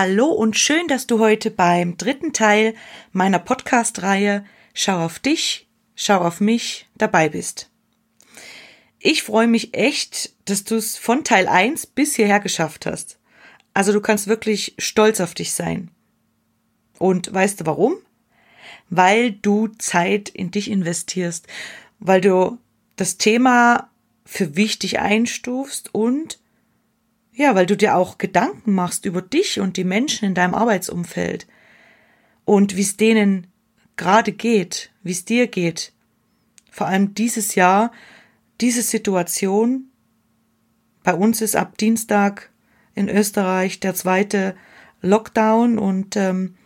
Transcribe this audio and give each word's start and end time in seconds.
Hallo 0.00 0.26
und 0.26 0.56
schön, 0.56 0.86
dass 0.86 1.08
du 1.08 1.18
heute 1.18 1.50
beim 1.50 1.96
dritten 1.96 2.32
Teil 2.32 2.76
meiner 3.10 3.40
Podcast-Reihe 3.40 4.44
Schau 4.72 5.04
auf 5.04 5.18
dich, 5.18 5.66
schau 5.96 6.18
auf 6.20 6.40
mich 6.40 6.86
dabei 6.96 7.28
bist. 7.28 7.68
Ich 9.00 9.24
freue 9.24 9.48
mich 9.48 9.74
echt, 9.74 10.34
dass 10.44 10.62
du 10.62 10.76
es 10.76 10.96
von 10.96 11.24
Teil 11.24 11.48
1 11.48 11.86
bis 11.86 12.14
hierher 12.14 12.38
geschafft 12.38 12.86
hast. 12.86 13.18
Also 13.74 13.92
du 13.92 14.00
kannst 14.00 14.28
wirklich 14.28 14.76
stolz 14.78 15.20
auf 15.20 15.34
dich 15.34 15.52
sein. 15.52 15.90
Und 17.00 17.34
weißt 17.34 17.60
du 17.62 17.66
warum? 17.66 17.96
Weil 18.90 19.32
du 19.32 19.66
Zeit 19.78 20.28
in 20.28 20.52
dich 20.52 20.70
investierst, 20.70 21.48
weil 21.98 22.20
du 22.20 22.56
das 22.94 23.18
Thema 23.18 23.90
für 24.24 24.54
wichtig 24.54 25.00
einstufst 25.00 25.92
und 25.92 26.38
ja, 27.38 27.54
weil 27.54 27.66
du 27.66 27.76
dir 27.76 27.94
auch 27.94 28.18
Gedanken 28.18 28.74
machst 28.74 29.04
über 29.04 29.22
dich 29.22 29.60
und 29.60 29.76
die 29.76 29.84
Menschen 29.84 30.24
in 30.26 30.34
deinem 30.34 30.54
Arbeitsumfeld 30.54 31.46
und 32.44 32.76
wie 32.76 32.82
es 32.82 32.96
denen 32.96 33.46
gerade 33.96 34.32
geht, 34.32 34.90
wie 35.04 35.12
es 35.12 35.24
dir 35.24 35.46
geht. 35.46 35.92
Vor 36.68 36.88
allem 36.88 37.14
dieses 37.14 37.54
Jahr, 37.54 37.92
diese 38.60 38.82
Situation. 38.82 39.84
Bei 41.04 41.14
uns 41.14 41.40
ist 41.40 41.54
ab 41.54 41.78
Dienstag 41.78 42.50
in 42.96 43.08
Österreich 43.08 43.78
der 43.78 43.94
zweite 43.94 44.56
Lockdown 45.00 45.78
und 45.78 46.16
ähm, 46.16 46.56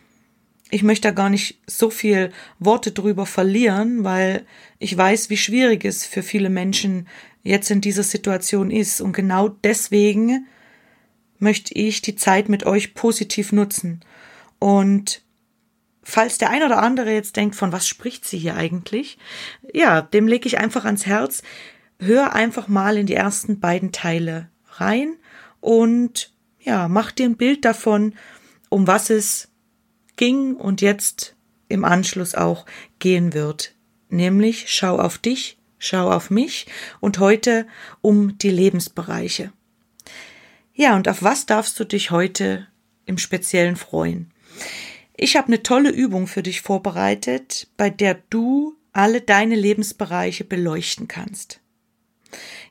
ich 0.70 0.82
möchte 0.82 1.08
da 1.08 1.12
gar 1.12 1.28
nicht 1.28 1.60
so 1.66 1.90
viel 1.90 2.32
Worte 2.58 2.92
drüber 2.92 3.26
verlieren, 3.26 4.04
weil 4.04 4.46
ich 4.78 4.96
weiß, 4.96 5.28
wie 5.28 5.36
schwierig 5.36 5.84
es 5.84 6.06
für 6.06 6.22
viele 6.22 6.48
Menschen 6.48 7.08
jetzt 7.42 7.70
in 7.70 7.82
dieser 7.82 8.04
Situation 8.04 8.70
ist. 8.70 9.02
Und 9.02 9.12
genau 9.12 9.50
deswegen 9.50 10.46
möchte 11.42 11.74
ich 11.74 12.00
die 12.00 12.14
Zeit 12.14 12.48
mit 12.48 12.64
euch 12.64 12.94
positiv 12.94 13.52
nutzen. 13.52 14.00
Und 14.58 15.22
falls 16.02 16.38
der 16.38 16.50
ein 16.50 16.62
oder 16.62 16.80
andere 16.80 17.12
jetzt 17.12 17.36
denkt, 17.36 17.56
von 17.56 17.72
was 17.72 17.86
spricht 17.86 18.24
sie 18.24 18.38
hier 18.38 18.56
eigentlich? 18.56 19.18
Ja, 19.74 20.00
dem 20.00 20.28
lege 20.28 20.46
ich 20.46 20.58
einfach 20.58 20.84
ans 20.84 21.04
Herz. 21.04 21.42
Hör 21.98 22.32
einfach 22.34 22.68
mal 22.68 22.96
in 22.96 23.06
die 23.06 23.14
ersten 23.14 23.60
beiden 23.60 23.92
Teile 23.92 24.48
rein 24.68 25.16
und 25.60 26.32
ja, 26.60 26.88
mach 26.88 27.10
dir 27.10 27.26
ein 27.26 27.36
Bild 27.36 27.64
davon, 27.64 28.14
um 28.68 28.86
was 28.86 29.10
es 29.10 29.48
ging 30.16 30.54
und 30.54 30.80
jetzt 30.80 31.36
im 31.68 31.84
Anschluss 31.84 32.34
auch 32.34 32.66
gehen 32.98 33.34
wird. 33.34 33.74
Nämlich 34.08 34.66
schau 34.68 34.98
auf 34.98 35.18
dich, 35.18 35.58
schau 35.78 36.10
auf 36.10 36.30
mich 36.30 36.66
und 37.00 37.18
heute 37.18 37.66
um 38.00 38.38
die 38.38 38.50
Lebensbereiche. 38.50 39.52
Ja, 40.74 40.96
und 40.96 41.08
auf 41.08 41.22
was 41.22 41.46
darfst 41.46 41.78
du 41.78 41.84
dich 41.84 42.10
heute 42.10 42.66
im 43.04 43.18
Speziellen 43.18 43.76
freuen? 43.76 44.32
Ich 45.16 45.36
habe 45.36 45.48
eine 45.48 45.62
tolle 45.62 45.90
Übung 45.90 46.26
für 46.26 46.42
dich 46.42 46.62
vorbereitet, 46.62 47.68
bei 47.76 47.90
der 47.90 48.14
du 48.30 48.76
alle 48.92 49.20
deine 49.20 49.54
Lebensbereiche 49.54 50.44
beleuchten 50.44 51.08
kannst. 51.08 51.60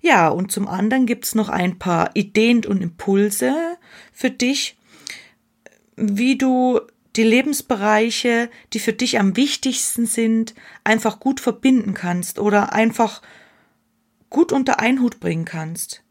Ja, 0.01 0.29
und 0.29 0.51
zum 0.51 0.67
anderen 0.67 1.05
gibt's 1.05 1.35
noch 1.35 1.49
ein 1.49 1.77
paar 1.77 2.11
Ideen 2.15 2.65
und 2.65 2.81
Impulse 2.81 3.77
für 4.11 4.31
dich, 4.31 4.77
wie 5.95 6.37
du 6.37 6.81
die 7.15 7.23
Lebensbereiche, 7.23 8.49
die 8.73 8.79
für 8.79 8.93
dich 8.93 9.19
am 9.19 9.35
wichtigsten 9.35 10.05
sind, 10.05 10.55
einfach 10.83 11.19
gut 11.19 11.39
verbinden 11.39 11.93
kannst 11.93 12.39
oder 12.39 12.73
einfach 12.73 13.21
gut 14.29 14.51
unter 14.51 14.79
einen 14.79 15.01
Hut 15.01 15.19
bringen 15.19 15.45
kannst. 15.45 16.03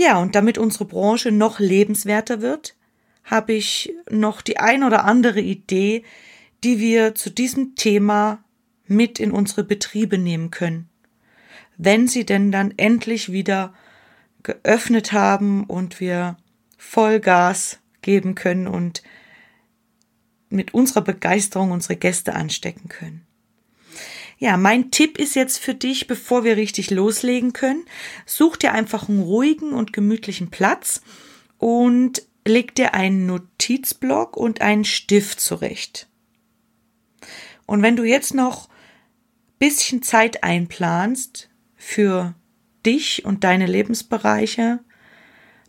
Ja, 0.00 0.20
und 0.20 0.36
damit 0.36 0.58
unsere 0.58 0.84
Branche 0.84 1.32
noch 1.32 1.58
lebenswerter 1.58 2.40
wird, 2.40 2.76
habe 3.24 3.52
ich 3.52 3.92
noch 4.08 4.42
die 4.42 4.58
ein 4.58 4.84
oder 4.84 5.04
andere 5.04 5.40
Idee, 5.40 6.04
die 6.62 6.78
wir 6.78 7.16
zu 7.16 7.30
diesem 7.30 7.74
Thema 7.74 8.44
mit 8.86 9.18
in 9.18 9.32
unsere 9.32 9.64
Betriebe 9.64 10.16
nehmen 10.16 10.52
können. 10.52 10.88
Wenn 11.76 12.06
sie 12.06 12.24
denn 12.24 12.52
dann 12.52 12.74
endlich 12.76 13.32
wieder 13.32 13.74
geöffnet 14.44 15.12
haben 15.12 15.64
und 15.64 15.98
wir 15.98 16.36
Vollgas 16.76 17.80
geben 18.00 18.36
können 18.36 18.68
und 18.68 19.02
mit 20.48 20.74
unserer 20.74 21.02
Begeisterung 21.02 21.72
unsere 21.72 21.96
Gäste 21.96 22.34
anstecken 22.34 22.88
können. 22.88 23.26
Ja, 24.38 24.56
mein 24.56 24.92
Tipp 24.92 25.18
ist 25.18 25.34
jetzt 25.34 25.58
für 25.58 25.74
dich, 25.74 26.06
bevor 26.06 26.44
wir 26.44 26.56
richtig 26.56 26.90
loslegen 26.90 27.52
können, 27.52 27.84
such 28.24 28.56
dir 28.56 28.72
einfach 28.72 29.08
einen 29.08 29.20
ruhigen 29.20 29.72
und 29.72 29.92
gemütlichen 29.92 30.48
Platz 30.50 31.02
und 31.58 32.22
leg 32.46 32.74
dir 32.76 32.94
einen 32.94 33.26
Notizblock 33.26 34.36
und 34.36 34.60
einen 34.60 34.84
Stift 34.84 35.40
zurecht. 35.40 36.08
Und 37.66 37.82
wenn 37.82 37.96
du 37.96 38.04
jetzt 38.04 38.32
noch 38.32 38.68
bisschen 39.58 40.02
Zeit 40.02 40.44
einplanst 40.44 41.50
für 41.76 42.34
dich 42.86 43.24
und 43.24 43.42
deine 43.42 43.66
Lebensbereiche, 43.66 44.78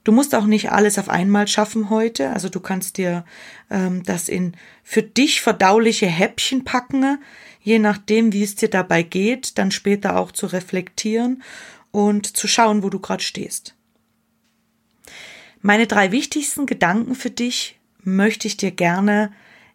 Du 0.06 0.13
musst 0.13 0.34
auch 0.34 0.46
nicht 0.46 0.72
alles 0.72 0.97
auf 0.97 1.09
einmal 1.09 1.47
schaffen 1.47 1.90
heute. 1.90 2.31
Also 2.31 2.50
du 2.50 2.59
kannst 2.59 2.97
dir 2.97 3.25
ähm, 3.69 4.02
das 4.03 4.29
in 4.29 4.53
für 4.81 5.03
dich 5.03 5.41
verdauliche 5.41 6.08
Häppchen 6.08 6.63
packen, 6.63 7.19
je 7.59 7.80
nachdem, 7.80 8.34
wie 8.34 8.44
es 8.44 8.56
dir 8.56 8.70
dabei 8.70 9.03
geht, 9.03 9.58
dann 9.58 9.72
später 9.72 10.18
auch 10.18 10.31
zu 10.31 10.47
reflektieren 10.47 11.44
und 11.92 12.38
zu 12.38 12.47
schauen, 12.47 12.84
wo 12.84 12.90
du 12.90 13.00
gerade 13.00 13.24
stehst. 13.24 13.75
Meine 15.62 15.88
drei 15.88 16.12
wichtigsten 16.12 16.66
Gedanken 16.66 17.16
für 17.16 17.31
dich 17.31 17.80
möchte 18.03 18.47
ich 18.47 18.58
dir 18.58 18.72
gerne 18.72 19.31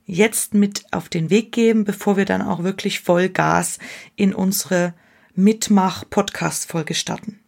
jetzt 0.07 0.55
mit 0.55 0.85
auf 0.93 1.09
den 1.09 1.31
Weg 1.31 1.53
geben, 1.53 1.85
bevor 1.85 2.17
wir 2.17 2.25
dann 2.25 2.43
auch 2.43 2.63
wirklich 2.63 3.01
voll 3.01 3.29
Gas 3.29 3.79
in 4.17 4.35
unsere 4.35 4.95
Mitmach-Podcast-Folge 5.35 6.95
starten. 6.95 7.41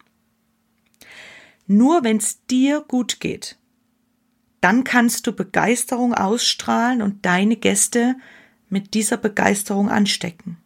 Nur 1.67 2.03
wenn 2.03 2.17
es 2.17 2.45
dir 2.45 2.83
gut 2.87 3.19
geht, 3.19 3.57
dann 4.61 4.83
kannst 4.83 5.27
du 5.27 5.33
Begeisterung 5.33 6.13
ausstrahlen 6.13 7.01
und 7.01 7.25
deine 7.25 7.55
Gäste 7.55 8.15
mit 8.69 8.93
dieser 8.93 9.17
Begeisterung 9.17 9.89
anstecken. 9.89 10.57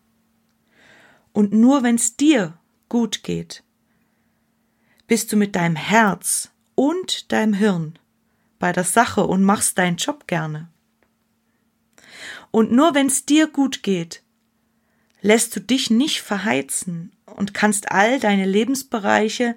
Und 1.34 1.54
nur 1.54 1.84
wenn 1.84 1.96
es 1.96 2.18
dir 2.18 2.58
gut 2.90 3.24
geht, 3.24 3.64
bist 5.08 5.32
du 5.32 5.38
mit 5.38 5.56
deinem 5.56 5.76
Herz 5.76 6.52
und 6.76 7.32
deinem 7.32 7.54
Hirn 7.54 8.00
bei 8.60 8.72
der 8.72 8.84
Sache 8.84 9.26
und 9.26 9.44
machst 9.44 9.78
deinen 9.78 9.98
Job 9.98 10.28
gerne. 10.28 10.70
Und 12.52 12.72
nur 12.72 12.94
wenn 12.94 13.08
es 13.08 13.26
dir 13.26 13.48
gut 13.48 13.84
geht, 13.84 14.24
lässt 15.22 15.56
du 15.56 15.60
dich 15.62 15.90
nicht 15.90 16.22
verheizen 16.22 17.12
und 17.26 17.54
kannst 17.54 17.92
all 17.92 18.20
deine 18.20 18.46
Lebensbereiche 18.46 19.56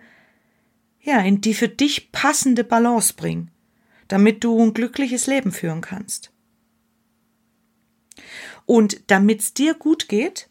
ja, 1.00 1.20
in 1.20 1.40
die 1.40 1.55
für 1.55 1.69
dich 1.69 2.12
passende 2.12 2.64
Balance 2.64 3.14
bringen, 3.14 3.50
damit 4.08 4.43
du 4.43 4.61
ein 4.61 4.75
glückliches 4.75 5.26
Leben 5.26 5.52
führen 5.52 5.82
kannst. 5.82 6.32
Und 8.66 9.11
damit 9.11 9.40
es 9.40 9.55
dir 9.55 9.75
gut 9.75 10.08
geht, 10.08 10.49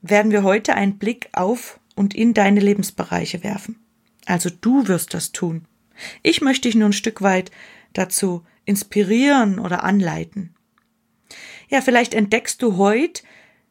werden 0.00 0.32
wir 0.32 0.42
heute 0.42 0.74
einen 0.74 0.98
Blick 0.98 1.28
auf 1.32 1.80
und 1.94 2.14
in 2.14 2.34
deine 2.34 2.60
Lebensbereiche 2.60 3.44
werfen. 3.44 3.78
Also 4.26 4.50
du 4.50 4.88
wirst 4.88 5.14
das 5.14 5.32
tun. 5.32 5.66
Ich 6.22 6.40
möchte 6.40 6.68
dich 6.68 6.74
nur 6.74 6.88
ein 6.88 6.92
Stück 6.92 7.22
weit 7.22 7.50
dazu 7.92 8.44
inspirieren 8.64 9.58
oder 9.58 9.84
anleiten. 9.84 10.54
Ja, 11.68 11.80
vielleicht 11.80 12.14
entdeckst 12.14 12.62
du 12.62 12.76
heute 12.76 13.22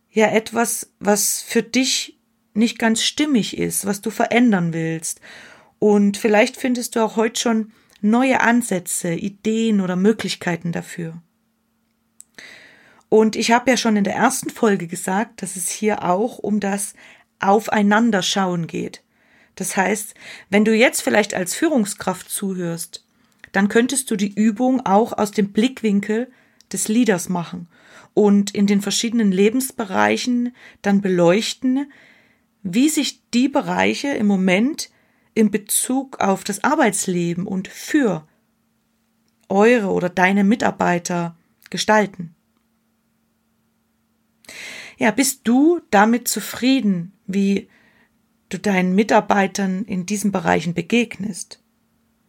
ja 0.10 0.28
etwas, 0.28 0.92
was 1.00 1.42
für 1.42 1.64
dich 1.64 2.18
nicht 2.54 2.80
ganz 2.80 3.04
stimmig 3.04 3.58
ist, 3.58 3.86
was 3.86 4.02
du 4.02 4.10
verändern 4.10 4.74
willst. 4.74 5.22
Und 5.80 6.18
vielleicht 6.18 6.58
findest 6.58 6.96
du 6.96 7.02
auch 7.02 7.16
heute 7.16 7.40
schon 7.40 7.72
neue 8.02 8.42
Ansätze, 8.42 9.14
Ideen 9.14 9.82
oder 9.82 9.96
Möglichkeiten 9.96 10.72
dafür. 10.72 11.22
Und 13.14 13.36
ich 13.36 13.52
habe 13.52 13.70
ja 13.70 13.76
schon 13.76 13.98
in 13.98 14.06
der 14.06 14.16
ersten 14.16 14.50
Folge 14.50 14.88
gesagt, 14.88 15.42
dass 15.42 15.58
es 15.58 15.70
hier 15.70 16.06
auch 16.06 16.38
um 16.38 16.62
das 16.62 16.94
Aufeinander 17.42 18.22
schauen 18.22 18.68
geht. 18.68 19.04
Das 19.56 19.76
heißt, 19.76 20.16
wenn 20.50 20.64
du 20.64 20.74
jetzt 20.74 21.02
vielleicht 21.02 21.34
als 21.34 21.54
Führungskraft 21.54 22.30
zuhörst, 22.30 23.06
dann 23.52 23.68
könntest 23.68 24.10
du 24.12 24.16
die 24.16 24.34
Übung 24.34 24.86
auch 24.86 25.12
aus 25.12 25.32
dem 25.32 25.52
Blickwinkel 25.52 26.32
des 26.72 26.88
Leaders 26.88 27.28
machen 27.28 27.68
und 28.14 28.56
in 28.56 28.66
den 28.66 28.80
verschiedenen 28.80 29.34
Lebensbereichen 29.34 30.56
dann 30.82 31.02
beleuchten, 31.02 31.92
wie 32.64 32.88
sich 32.88 33.30
die 33.32 33.50
Bereiche 33.50 34.08
im 34.08 34.28
Moment 34.28 34.90
in 35.34 35.52
Bezug 35.52 36.22
auf 36.22 36.46
das 36.46 36.64
Arbeitsleben 36.64 37.46
und 37.46 37.68
für 37.68 38.26
eure 39.50 39.88
oder 39.88 40.08
deine 40.08 40.46
Mitarbeiter 40.46 41.36
gestalten. 41.70 42.36
Ja, 44.98 45.12
bist 45.12 45.42
du 45.46 45.82
damit 45.90 46.28
zufrieden, 46.28 47.14
wie 47.28 47.70
du 48.50 48.60
deinen 48.60 48.94
Mitarbeitern 48.94 49.86
in 49.86 50.06
diesen 50.06 50.32
Bereichen 50.32 50.74
begegnest? 50.74 51.64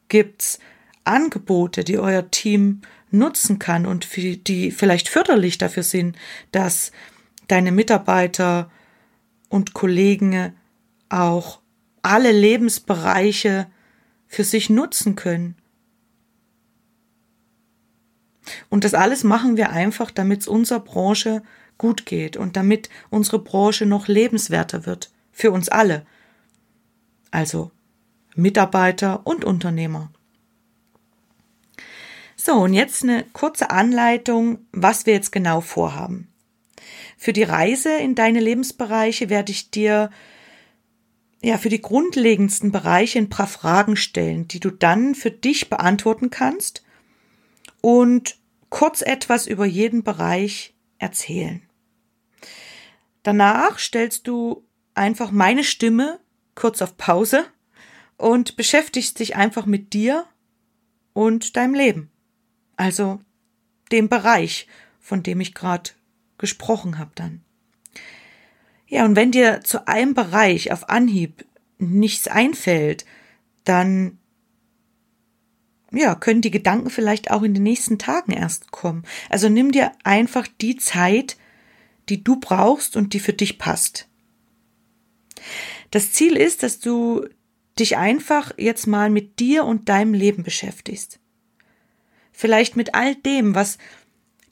Gibt's 0.09 0.59
Angebote, 1.05 1.85
die 1.85 1.99
euer 1.99 2.31
Team 2.31 2.83
nutzen 3.11 3.59
kann 3.59 3.87
und 3.87 4.09
die 4.17 4.71
vielleicht 4.71 5.09
förderlich 5.09 5.59
dafür 5.59 5.83
sind, 5.83 6.17
dass 6.51 6.93
deine 7.49 7.73
Mitarbeiter 7.73 8.71
und 9.49 9.75
Kollegen 9.75 10.55
auch 11.09 11.61
alle 12.01 12.33
Lebensbereiche 12.33 13.67
für 14.27 14.45
sich 14.45 14.71
nutzen 14.71 15.15
können. 15.15 15.57
Und 18.71 18.85
das 18.85 18.95
alles 18.95 19.25
machen 19.25 19.57
wir 19.57 19.71
einfach, 19.71 20.11
damit 20.11 20.41
es 20.41 20.49
unserer 20.49 20.81
Branche 20.81 21.43
gut 21.79 22.07
geht 22.07 22.37
und 22.37 22.57
damit 22.57 22.89
unsere 23.11 23.39
Branche 23.39 23.87
noch 23.87 24.09
lebenswerter 24.09 24.87
wird 24.87 25.11
für 25.33 25.51
uns 25.51 25.69
alle. 25.69 26.07
Also 27.31 27.71
Mitarbeiter 28.35 29.27
und 29.27 29.45
Unternehmer. 29.45 30.11
So, 32.37 32.55
und 32.55 32.75
jetzt 32.75 33.03
eine 33.03 33.25
kurze 33.33 33.71
Anleitung, 33.71 34.67
was 34.73 35.07
wir 35.07 35.15
jetzt 35.15 35.33
genau 35.33 35.61
vorhaben. 35.61 36.29
Für 37.17 37.33
die 37.33 37.45
Reise 37.45 37.97
in 37.99 38.15
deine 38.15 38.41
Lebensbereiche 38.41 39.31
werde 39.31 39.53
ich 39.53 39.71
dir 39.71 40.11
ja 41.43 41.59
für 41.59 41.69
die 41.69 41.83
grundlegendsten 41.83 42.73
Bereiche 42.73 43.19
ein 43.19 43.29
paar 43.29 43.47
Fragen 43.47 43.97
stellen, 43.97 44.49
die 44.49 44.61
du 44.61 44.71
dann 44.71 45.15
für 45.15 45.31
dich 45.31 45.71
beantworten 45.71 46.31
kannst 46.31 46.83
und 47.81 48.39
kurz 48.71 49.03
etwas 49.03 49.47
über 49.47 49.67
jeden 49.67 50.03
Bereich 50.03 50.72
erzählen. 51.03 51.63
Danach 53.23 53.79
stellst 53.79 54.27
du 54.27 54.65
einfach 54.95 55.31
meine 55.31 55.65
Stimme 55.65 56.21
kurz 56.55 56.81
auf 56.81 56.97
Pause 56.97 57.45
und 58.17 58.57
beschäftigst 58.57 59.19
dich 59.19 59.37
einfach 59.37 59.67
mit 59.67 59.93
dir 59.93 60.27
und 61.13 61.57
deinem 61.57 61.75
Leben. 61.75 62.11
Also 62.77 63.21
dem 63.91 64.09
Bereich, 64.09 64.67
von 65.01 65.23
dem 65.23 65.41
ich 65.41 65.55
gerade 65.55 65.91
gesprochen 66.39 66.99
habe 66.99 67.11
dann. 67.15 67.45
Ja, 68.87 69.05
und 69.05 69.17
wenn 69.17 69.33
dir 69.33 69.61
zu 69.63 69.89
einem 69.89 70.15
Bereich 70.15 70.73
auf 70.73 70.89
Anhieb 70.89 71.45
nichts 71.79 72.29
einfällt, 72.29 73.05
dann 73.65 74.19
ja, 75.93 76.15
können 76.15 76.41
die 76.41 76.51
Gedanken 76.51 76.91
vielleicht 76.91 77.31
auch 77.31 77.43
in 77.43 77.55
den 77.55 77.63
nächsten 77.63 77.99
Tagen 77.99 78.33
erst 78.33 78.71
kommen. 78.71 79.05
Also 79.29 79.49
nimm 79.49 79.73
dir 79.73 79.93
einfach 80.05 80.49
die 80.61 80.77
Zeit, 80.77 81.37
die 82.09 82.25
du 82.25 82.41
brauchst 82.41 82.97
und 82.97 83.13
die 83.15 83.21
für 83.21 83.33
dich 83.33 83.59
passt. 83.59 84.09
Das 85.91 86.13
Ziel 86.13 86.37
ist, 86.37 86.63
dass 86.63 86.81
du 86.81 87.27
dich 87.79 87.97
einfach 87.97 88.53
jetzt 88.59 88.87
mal 88.87 89.11
mit 89.11 89.39
dir 89.39 89.65
und 89.65 89.89
deinem 89.89 90.15
Leben 90.15 90.43
beschäftigst 90.43 91.21
vielleicht 92.33 92.77
mit 92.77 92.95
all 92.95 93.15
dem, 93.15 93.55
was 93.55 93.79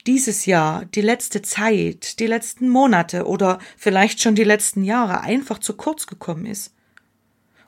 dieses 0.07 0.45
Jahr, 0.45 0.85
die 0.85 1.01
letzte 1.01 1.41
Zeit, 1.41 2.19
die 2.19 2.27
letzten 2.27 2.69
Monate 2.69 3.25
oder 3.25 3.59
vielleicht 3.77 4.21
schon 4.21 4.33
die 4.33 4.43
letzten 4.43 4.83
Jahre 4.83 5.21
einfach 5.21 5.59
zu 5.59 5.75
kurz 5.75 6.07
gekommen 6.07 6.45
ist. 6.45 6.73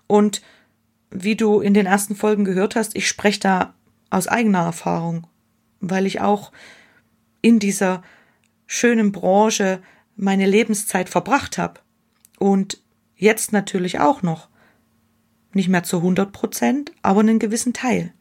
Und 0.07 0.41
wie 1.13 1.35
du 1.35 1.61
in 1.61 1.73
den 1.73 1.85
ersten 1.85 2.15
Folgen 2.15 2.43
gehört 2.43 2.75
hast, 2.75 2.95
ich 2.95 3.07
spreche 3.07 3.39
da 3.39 3.73
aus 4.09 4.27
eigener 4.27 4.63
Erfahrung, 4.63 5.27
weil 5.79 6.05
ich 6.05 6.21
auch 6.21 6.51
in 7.41 7.59
dieser 7.59 8.03
schönen 8.65 9.11
Branche 9.11 9.81
meine 10.15 10.45
Lebenszeit 10.45 11.09
verbracht 11.09 11.57
habe 11.57 11.79
und 12.39 12.81
jetzt 13.15 13.51
natürlich 13.51 13.99
auch 13.99 14.21
noch. 14.21 14.49
Nicht 15.53 15.69
mehr 15.69 15.83
zu 15.83 15.97
100 15.97 16.31
Prozent, 16.31 16.91
aber 17.03 17.19
einen 17.19 17.37
gewissen 17.37 17.73
Teil. 17.73 18.11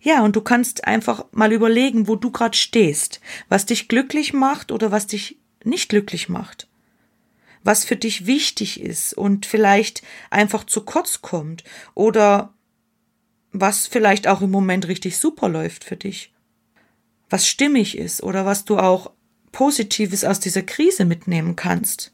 Ja, 0.00 0.22
und 0.22 0.36
du 0.36 0.40
kannst 0.40 0.86
einfach 0.86 1.24
mal 1.32 1.52
überlegen, 1.52 2.06
wo 2.06 2.14
du 2.14 2.30
gerade 2.30 2.56
stehst, 2.56 3.20
was 3.48 3.66
dich 3.66 3.88
glücklich 3.88 4.32
macht 4.32 4.70
oder 4.70 4.92
was 4.92 5.08
dich 5.08 5.38
nicht 5.64 5.88
glücklich 5.88 6.28
macht, 6.28 6.68
was 7.66 7.84
für 7.84 7.96
dich 7.96 8.26
wichtig 8.26 8.80
ist 8.80 9.12
und 9.12 9.44
vielleicht 9.44 10.02
einfach 10.30 10.64
zu 10.64 10.84
kurz 10.84 11.20
kommt 11.20 11.64
oder 11.94 12.54
was 13.52 13.86
vielleicht 13.86 14.28
auch 14.28 14.40
im 14.40 14.50
Moment 14.50 14.86
richtig 14.86 15.18
super 15.18 15.48
läuft 15.48 15.82
für 15.82 15.96
dich, 15.96 16.32
was 17.28 17.48
stimmig 17.48 17.98
ist 17.98 18.22
oder 18.22 18.46
was 18.46 18.64
du 18.64 18.78
auch 18.78 19.10
Positives 19.50 20.24
aus 20.24 20.38
dieser 20.38 20.62
Krise 20.62 21.04
mitnehmen 21.04 21.56
kannst. 21.56 22.12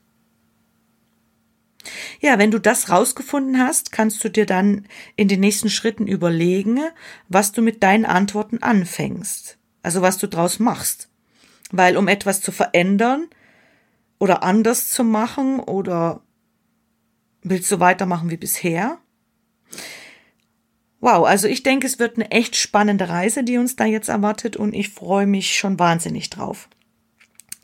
Ja, 2.21 2.39
wenn 2.39 2.53
du 2.53 2.61
das 2.61 2.89
rausgefunden 2.89 3.59
hast, 3.59 3.93
kannst 3.93 4.23
du 4.25 4.31
dir 4.31 4.47
dann 4.47 4.87
in 5.17 5.29
den 5.29 5.41
nächsten 5.41 5.69
Schritten 5.69 6.07
überlegen, 6.07 6.81
was 7.29 7.53
du 7.53 7.61
mit 7.61 7.83
deinen 7.83 8.05
Antworten 8.05 8.59
anfängst. 8.63 9.59
Also 9.83 10.01
was 10.01 10.19
du 10.19 10.29
draus 10.29 10.61
machst. 10.61 11.09
Weil 11.73 11.97
um 11.97 12.07
etwas 12.07 12.41
zu 12.41 12.53
verändern 12.53 13.29
oder 14.23 14.45
anders 14.45 14.89
zu 14.89 15.03
machen 15.03 15.59
oder 15.59 16.21
willst 17.43 17.73
du 17.73 17.81
weitermachen 17.81 18.31
wie 18.31 18.37
bisher? 18.37 18.99
Wow, 21.01 21.27
also 21.27 21.49
ich 21.49 21.65
denke, 21.65 21.89
es 21.89 21.99
wird 21.99 22.15
eine 22.15 22.31
echt 22.31 22.55
spannende 22.55 23.09
Reise, 23.09 23.43
die 23.43 23.59
uns 23.59 23.75
da 23.75 23.85
jetzt 23.85 24.09
erwartet 24.09 24.57
und 24.57 24.75
ich 24.75 24.91
freue 24.91 25.27
mich 25.27 25.57
schon 25.57 25.81
wahnsinnig 25.81 26.31
drauf. 26.31 26.69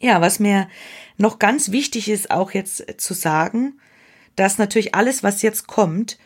Ja, 0.00 0.20
was 0.20 0.40
mir 0.40 0.68
noch 1.16 1.38
ganz 1.38 1.70
wichtig 1.70 2.08
ist, 2.08 2.32
auch 2.32 2.50
jetzt 2.50 3.00
zu 3.00 3.14
sagen, 3.14 3.78
dass 4.34 4.58
natürlich 4.58 4.96
alles, 4.96 5.22
was 5.22 5.42
jetzt 5.42 5.68
kommt, 5.68 6.18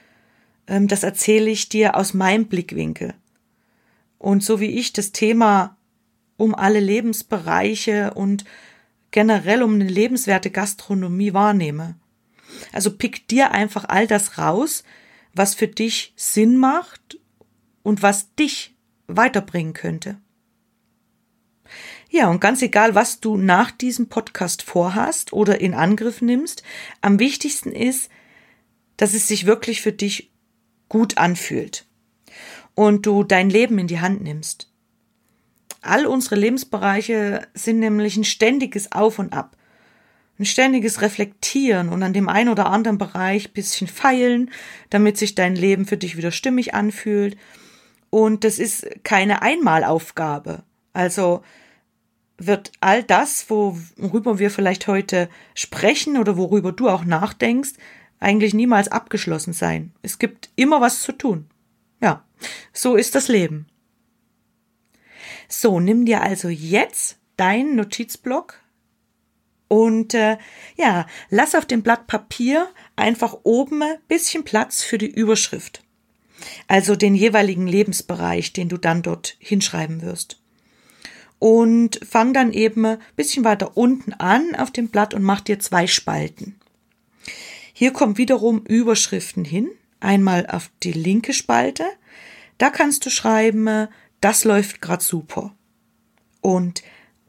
ähm, 0.66 0.88
das 0.88 1.02
erzähle 1.02 1.50
ich 1.50 1.68
dir 1.68 1.94
aus 1.94 2.14
meinem 2.14 2.46
Blickwinkel. 2.46 3.12
Und 4.16 4.42
so 4.42 4.60
wie 4.60 4.78
ich 4.78 4.94
das 4.94 5.12
Thema 5.12 5.76
um 6.38 6.54
alle 6.54 6.80
Lebensbereiche 6.80 8.14
und 8.14 8.46
generell 9.12 9.62
um 9.62 9.74
eine 9.74 9.86
lebenswerte 9.86 10.50
Gastronomie 10.50 11.32
wahrnehme. 11.32 11.94
Also 12.72 12.96
pick 12.96 13.28
dir 13.28 13.52
einfach 13.52 13.84
all 13.88 14.06
das 14.06 14.38
raus, 14.38 14.82
was 15.34 15.54
für 15.54 15.68
dich 15.68 16.12
Sinn 16.16 16.56
macht 16.56 17.18
und 17.82 18.02
was 18.02 18.34
dich 18.34 18.74
weiterbringen 19.06 19.72
könnte. 19.72 20.18
Ja, 22.10 22.28
und 22.28 22.40
ganz 22.40 22.60
egal, 22.60 22.94
was 22.94 23.20
du 23.20 23.36
nach 23.36 23.70
diesem 23.70 24.08
Podcast 24.08 24.62
vorhast 24.62 25.32
oder 25.32 25.60
in 25.60 25.72
Angriff 25.72 26.20
nimmst, 26.20 26.62
am 27.00 27.18
wichtigsten 27.18 27.72
ist, 27.72 28.10
dass 28.98 29.14
es 29.14 29.28
sich 29.28 29.46
wirklich 29.46 29.80
für 29.80 29.92
dich 29.92 30.30
gut 30.90 31.16
anfühlt 31.16 31.86
und 32.74 33.06
du 33.06 33.24
dein 33.24 33.48
Leben 33.48 33.78
in 33.78 33.86
die 33.86 34.00
Hand 34.00 34.22
nimmst. 34.22 34.71
All 35.82 36.06
unsere 36.06 36.36
Lebensbereiche 36.36 37.46
sind 37.54 37.80
nämlich 37.80 38.16
ein 38.16 38.24
ständiges 38.24 38.92
Auf 38.92 39.18
und 39.18 39.32
Ab, 39.32 39.56
ein 40.38 40.44
ständiges 40.44 41.02
Reflektieren 41.02 41.88
und 41.88 42.02
an 42.02 42.12
dem 42.12 42.28
einen 42.28 42.48
oder 42.48 42.66
anderen 42.66 42.98
Bereich 42.98 43.52
bisschen 43.52 43.88
feilen, 43.88 44.50
damit 44.90 45.18
sich 45.18 45.34
dein 45.34 45.56
Leben 45.56 45.84
für 45.84 45.96
dich 45.96 46.16
wieder 46.16 46.30
stimmig 46.30 46.72
anfühlt. 46.74 47.36
Und 48.10 48.44
das 48.44 48.58
ist 48.58 48.86
keine 49.02 49.42
Einmalaufgabe. 49.42 50.62
Also 50.92 51.42
wird 52.38 52.72
all 52.80 53.02
das, 53.02 53.50
worüber 53.50 54.38
wir 54.38 54.50
vielleicht 54.50 54.86
heute 54.86 55.28
sprechen 55.54 56.16
oder 56.16 56.36
worüber 56.36 56.72
du 56.72 56.88
auch 56.88 57.04
nachdenkst, 57.04 57.72
eigentlich 58.20 58.54
niemals 58.54 58.88
abgeschlossen 58.88 59.52
sein. 59.52 59.92
Es 60.02 60.18
gibt 60.18 60.50
immer 60.54 60.80
was 60.80 61.02
zu 61.02 61.12
tun. 61.12 61.46
Ja, 62.00 62.24
so 62.72 62.94
ist 62.94 63.14
das 63.14 63.28
Leben. 63.28 63.66
So, 65.54 65.80
nimm 65.80 66.06
dir 66.06 66.22
also 66.22 66.48
jetzt 66.48 67.18
deinen 67.36 67.76
Notizblock 67.76 68.58
und 69.68 70.14
äh, 70.14 70.38
ja, 70.76 71.06
lass 71.28 71.54
auf 71.54 71.66
dem 71.66 71.82
Blatt 71.82 72.06
Papier 72.06 72.68
einfach 72.96 73.36
oben 73.42 73.82
ein 73.82 73.98
bisschen 74.08 74.44
Platz 74.44 74.82
für 74.82 74.96
die 74.96 75.10
Überschrift. 75.10 75.82
Also 76.68 76.96
den 76.96 77.14
jeweiligen 77.14 77.66
Lebensbereich, 77.66 78.54
den 78.54 78.70
du 78.70 78.78
dann 78.78 79.02
dort 79.02 79.36
hinschreiben 79.38 80.00
wirst 80.00 80.40
und 81.38 82.00
fang 82.08 82.32
dann 82.32 82.52
eben 82.52 82.86
ein 82.86 82.98
bisschen 83.16 83.44
weiter 83.44 83.76
unten 83.76 84.14
an 84.14 84.54
auf 84.54 84.70
dem 84.70 84.88
Blatt 84.88 85.12
und 85.12 85.22
mach 85.22 85.40
dir 85.40 85.58
zwei 85.58 85.86
Spalten. 85.86 86.58
Hier 87.74 87.92
kommen 87.92 88.16
wiederum 88.16 88.64
Überschriften 88.64 89.44
hin. 89.44 89.68
Einmal 90.00 90.46
auf 90.46 90.70
die 90.82 90.92
linke 90.92 91.34
Spalte. 91.34 91.84
Da 92.56 92.70
kannst 92.70 93.04
du 93.04 93.10
schreiben, 93.10 93.88
das 94.22 94.44
läuft 94.44 94.80
grad 94.80 95.02
super. 95.02 95.54
Und 96.40 96.82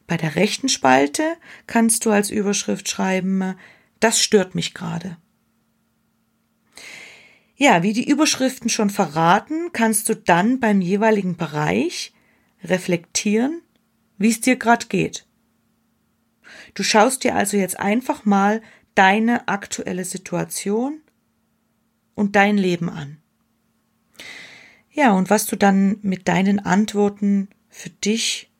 bei 0.07 0.15
der 0.15 0.35
rechten 0.35 0.69
Spalte 0.69 1.35
kannst 1.67 2.05
du 2.05 2.11
als 2.11 2.29
Überschrift 2.29 2.87
schreiben, 2.87 3.55
das 3.99 4.21
stört 4.21 4.55
mich 4.55 4.73
gerade. 4.73 5.17
Ja, 7.55 7.83
wie 7.83 7.93
die 7.93 8.07
Überschriften 8.09 8.69
schon 8.69 8.89
verraten, 8.89 9.71
kannst 9.73 10.09
du 10.09 10.15
dann 10.15 10.59
beim 10.59 10.81
jeweiligen 10.81 11.35
Bereich 11.35 12.13
reflektieren, 12.63 13.61
wie 14.17 14.29
es 14.29 14.41
dir 14.41 14.55
gerade 14.55 14.87
geht. 14.87 15.25
Du 16.73 16.83
schaust 16.83 17.23
dir 17.23 17.35
also 17.35 17.57
jetzt 17.57 17.79
einfach 17.79 18.25
mal 18.25 18.61
deine 18.95 19.47
aktuelle 19.47 20.05
Situation 20.05 21.01
und 22.15 22.35
dein 22.35 22.57
Leben 22.57 22.89
an. 22.89 23.22
Ja, 24.93 25.11
und 25.13 25.29
was 25.31 25.47
du 25.47 25.55
dann 25.55 25.97
mit 26.03 26.27
deinen 26.27 26.59
Antworten 26.59 27.49
für 27.69 27.89
dich 27.89 28.51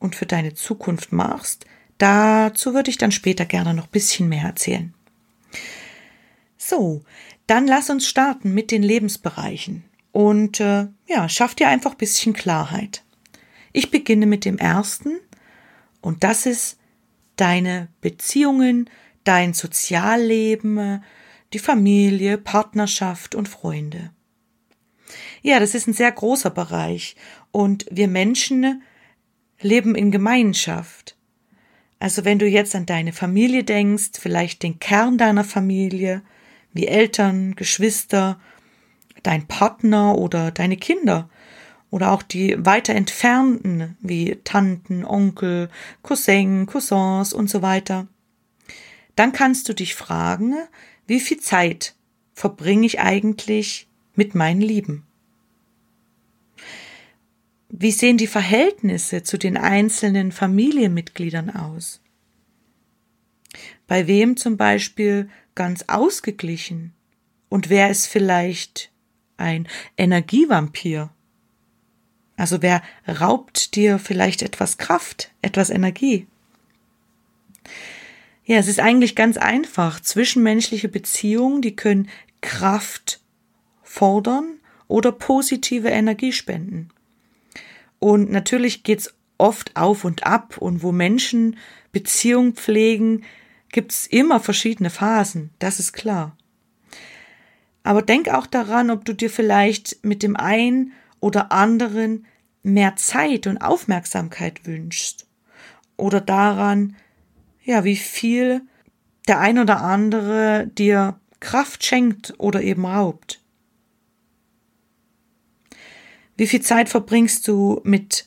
und 0.00 0.16
für 0.16 0.26
deine 0.26 0.54
Zukunft 0.54 1.12
machst, 1.12 1.64
dazu 1.98 2.74
würde 2.74 2.90
ich 2.90 2.98
dann 2.98 3.12
später 3.12 3.44
gerne 3.44 3.72
noch 3.72 3.84
ein 3.84 3.92
bisschen 3.92 4.28
mehr 4.28 4.44
erzählen. 4.44 4.92
So, 6.56 7.02
dann 7.46 7.68
lass 7.68 7.88
uns 7.88 8.06
starten 8.06 8.52
mit 8.52 8.72
den 8.72 8.82
Lebensbereichen 8.82 9.84
und 10.10 10.58
äh, 10.58 10.88
ja, 11.06 11.28
schaff 11.28 11.54
dir 11.54 11.68
einfach 11.68 11.92
ein 11.92 11.98
bisschen 11.98 12.32
Klarheit. 12.32 13.04
Ich 13.72 13.92
beginne 13.92 14.26
mit 14.26 14.44
dem 14.44 14.58
ersten 14.58 15.20
und 16.00 16.24
das 16.24 16.46
ist 16.46 16.78
deine 17.36 17.88
Beziehungen, 18.00 18.90
dein 19.22 19.54
Sozialleben, 19.54 21.02
die 21.52 21.58
Familie, 21.60 22.38
Partnerschaft 22.38 23.36
und 23.36 23.48
Freunde. 23.48 24.10
Ja, 25.42 25.60
das 25.60 25.74
ist 25.74 25.86
ein 25.86 25.92
sehr 25.92 26.12
großer 26.12 26.50
Bereich 26.50 27.16
und 27.50 27.86
wir 27.90 28.08
Menschen 28.08 28.82
leben 29.60 29.94
in 29.94 30.10
Gemeinschaft. 30.10 31.16
Also 32.00 32.24
wenn 32.24 32.38
du 32.38 32.46
jetzt 32.46 32.74
an 32.74 32.86
deine 32.86 33.12
Familie 33.12 33.64
denkst, 33.64 34.12
vielleicht 34.18 34.62
den 34.62 34.78
Kern 34.78 35.18
deiner 35.18 35.44
Familie, 35.44 36.22
wie 36.72 36.86
Eltern, 36.86 37.56
Geschwister, 37.56 38.40
dein 39.22 39.48
Partner 39.48 40.16
oder 40.16 40.50
deine 40.50 40.76
Kinder 40.76 41.28
oder 41.90 42.12
auch 42.12 42.22
die 42.22 42.54
weiter 42.64 42.94
entfernten 42.94 43.96
wie 44.00 44.36
Tanten, 44.44 45.04
Onkel, 45.04 45.70
Cousin, 46.02 46.66
Cousins 46.66 47.32
und 47.32 47.50
so 47.50 47.62
weiter, 47.62 48.06
dann 49.16 49.32
kannst 49.32 49.68
du 49.68 49.72
dich 49.72 49.96
fragen, 49.96 50.54
wie 51.08 51.18
viel 51.18 51.40
Zeit 51.40 51.94
verbringe 52.34 52.86
ich 52.86 53.00
eigentlich 53.00 53.88
mit 54.14 54.36
meinen 54.36 54.60
Lieben? 54.60 55.07
Wie 57.70 57.92
sehen 57.92 58.16
die 58.16 58.26
Verhältnisse 58.26 59.22
zu 59.22 59.38
den 59.38 59.56
einzelnen 59.56 60.32
Familienmitgliedern 60.32 61.50
aus? 61.50 62.00
Bei 63.86 64.06
wem 64.06 64.36
zum 64.36 64.56
Beispiel 64.56 65.28
ganz 65.54 65.84
ausgeglichen? 65.86 66.94
Und 67.48 67.68
wer 67.68 67.90
ist 67.90 68.06
vielleicht 68.06 68.90
ein 69.36 69.68
Energievampir? 69.96 71.10
Also 72.36 72.62
wer 72.62 72.82
raubt 73.06 73.74
dir 73.74 73.98
vielleicht 73.98 74.42
etwas 74.42 74.78
Kraft, 74.78 75.32
etwas 75.42 75.70
Energie? 75.70 76.26
Ja, 78.44 78.56
es 78.56 78.68
ist 78.68 78.80
eigentlich 78.80 79.14
ganz 79.14 79.36
einfach. 79.36 80.00
Zwischenmenschliche 80.00 80.88
Beziehungen, 80.88 81.60
die 81.60 81.76
können 81.76 82.08
Kraft 82.40 83.20
fordern 83.82 84.58
oder 84.86 85.12
positive 85.12 85.88
Energie 85.88 86.32
spenden. 86.32 86.90
Und 87.98 88.30
natürlich 88.30 88.82
geht's 88.82 89.14
oft 89.38 89.76
auf 89.76 90.04
und 90.04 90.24
ab 90.24 90.58
und 90.58 90.82
wo 90.82 90.92
Menschen 90.92 91.56
Beziehung 91.92 92.54
pflegen, 92.54 93.24
gibt's 93.70 94.06
immer 94.06 94.40
verschiedene 94.40 94.90
Phasen, 94.90 95.50
das 95.58 95.78
ist 95.78 95.92
klar. 95.92 96.36
Aber 97.82 98.02
denk 98.02 98.28
auch 98.28 98.46
daran, 98.46 98.90
ob 98.90 99.04
du 99.04 99.14
dir 99.14 99.30
vielleicht 99.30 100.04
mit 100.04 100.22
dem 100.22 100.36
einen 100.36 100.92
oder 101.20 101.52
anderen 101.52 102.26
mehr 102.62 102.96
Zeit 102.96 103.46
und 103.46 103.58
Aufmerksamkeit 103.58 104.66
wünschst. 104.66 105.26
Oder 105.96 106.20
daran, 106.20 106.96
ja, 107.64 107.84
wie 107.84 107.96
viel 107.96 108.62
der 109.26 109.40
ein 109.40 109.58
oder 109.58 109.82
andere 109.82 110.68
dir 110.72 111.18
Kraft 111.40 111.84
schenkt 111.84 112.34
oder 112.38 112.62
eben 112.62 112.86
raubt. 112.86 113.40
Wie 116.38 116.46
viel 116.46 116.62
Zeit 116.62 116.88
verbringst 116.88 117.46
du 117.48 117.80
mit 117.82 118.24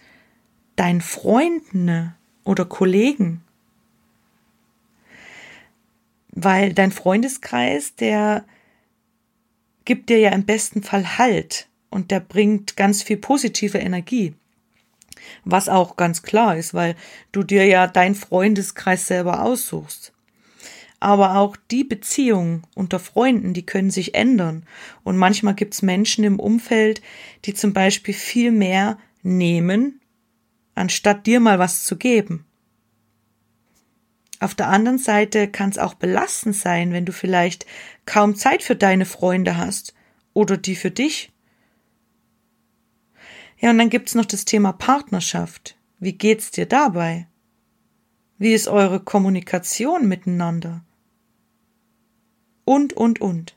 deinen 0.76 1.00
Freunden 1.00 2.14
oder 2.44 2.66
Kollegen? 2.66 3.42
Weil 6.28 6.74
dein 6.74 6.92
Freundeskreis, 6.92 7.96
der 7.96 8.46
gibt 9.86 10.10
dir 10.10 10.20
ja 10.20 10.32
im 10.32 10.46
besten 10.46 10.84
Fall 10.84 11.18
Halt 11.18 11.70
und 11.90 12.12
der 12.12 12.20
bringt 12.20 12.76
ganz 12.76 13.02
viel 13.02 13.18
positive 13.18 13.78
Energie. 13.78 14.36
Was 15.46 15.70
auch 15.70 15.96
ganz 15.96 16.22
klar 16.22 16.58
ist, 16.58 16.74
weil 16.74 16.96
du 17.32 17.44
dir 17.44 17.66
ja 17.66 17.88
dein 17.88 18.14
Freundeskreis 18.14 19.08
selber 19.08 19.42
aussuchst 19.42 20.12
aber 21.02 21.36
auch 21.36 21.58
die 21.72 21.84
Beziehungen 21.84 22.62
unter 22.76 23.00
Freunden, 23.00 23.54
die 23.54 23.66
können 23.66 23.90
sich 23.90 24.14
ändern. 24.14 24.66
Und 25.04 25.18
manchmal 25.18 25.56
gibt 25.56 25.74
es 25.74 25.82
Menschen 25.82 26.24
im 26.24 26.40
Umfeld, 26.40 27.02
die 27.44 27.56
zum 27.56 27.74
Beispiel 27.74 28.14
viel 28.14 28.52
mehr 28.52 29.00
nehmen, 29.24 30.00
anstatt 30.76 31.26
dir 31.26 31.40
mal 31.40 31.58
was 31.58 31.86
zu 31.86 31.98
geben. 31.98 32.46
Auf 34.40 34.54
der 34.54 34.70
anderen 34.70 35.00
Seite 35.00 35.48
kann 35.48 35.72
es 35.72 35.80
auch 35.80 35.96
belastend 35.96 36.56
sein, 36.56 36.94
wenn 36.94 37.06
du 37.06 37.14
vielleicht 37.14 37.66
kaum 38.06 38.36
Zeit 38.36 38.62
für 38.62 38.76
deine 38.76 39.06
Freunde 39.06 39.58
hast 39.58 39.96
oder 40.34 40.56
die 40.56 40.76
für 40.76 40.92
dich. 40.92 41.32
Ja, 43.58 43.72
und 43.72 43.80
dann 43.80 43.90
gibt's 43.90 44.14
noch 44.14 44.26
das 44.26 44.46
Thema 44.46 44.72
Partnerschaft. 44.72 45.78
Wie 46.00 46.14
geht's 46.14 46.52
dir 46.52 46.68
dabei? 46.68 47.28
Wie 48.38 48.54
ist 48.54 48.68
eure 48.68 49.00
Kommunikation 49.00 50.08
miteinander? 50.08 50.84
Und, 52.66 52.94
und, 52.94 53.22
und. 53.22 53.56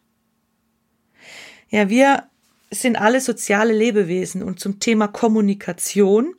Ja, 1.69 1.89
wir 1.89 2.29
sind 2.71 2.97
alle 2.97 3.21
soziale 3.21 3.73
Lebewesen 3.73 4.43
und 4.43 4.61
zum 4.61 4.81
Thema 4.81 5.09
Kommunikation 5.09 6.35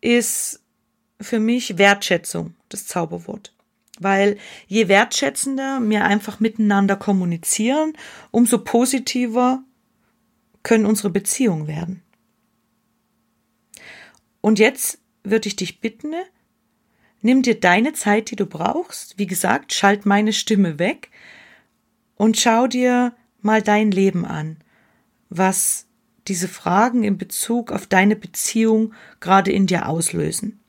ist 0.00 0.60
für 1.20 1.38
mich 1.38 1.78
Wertschätzung 1.78 2.54
das 2.68 2.86
Zauberwort. 2.86 3.54
Weil 3.98 4.38
je 4.66 4.88
wertschätzender 4.88 5.80
wir 5.82 6.04
einfach 6.04 6.40
miteinander 6.40 6.96
kommunizieren, 6.96 7.92
umso 8.30 8.58
positiver 8.58 9.62
können 10.62 10.86
unsere 10.86 11.10
Beziehungen 11.10 11.66
werden. 11.66 12.02
Und 14.40 14.58
jetzt 14.58 14.98
würde 15.22 15.48
ich 15.48 15.56
dich 15.56 15.80
bitten, 15.80 16.14
nimm 17.22 17.42
dir 17.42 17.58
deine 17.58 17.92
Zeit, 17.92 18.30
die 18.30 18.36
du 18.36 18.46
brauchst. 18.46 19.18
Wie 19.18 19.26
gesagt, 19.26 19.72
schalt 19.72 20.06
meine 20.06 20.32
Stimme 20.32 20.78
weg 20.78 21.10
und 22.16 22.36
schau 22.36 22.66
dir 22.66 23.14
mal 23.40 23.62
dein 23.62 23.90
Leben 23.90 24.24
an, 24.24 24.58
was 25.30 25.86
diese 26.28 26.48
Fragen 26.48 27.02
in 27.02 27.18
Bezug 27.18 27.72
auf 27.72 27.86
deine 27.86 28.16
Beziehung 28.16 28.94
gerade 29.20 29.50
in 29.50 29.66
dir 29.66 29.88
auslösen. 29.88 30.60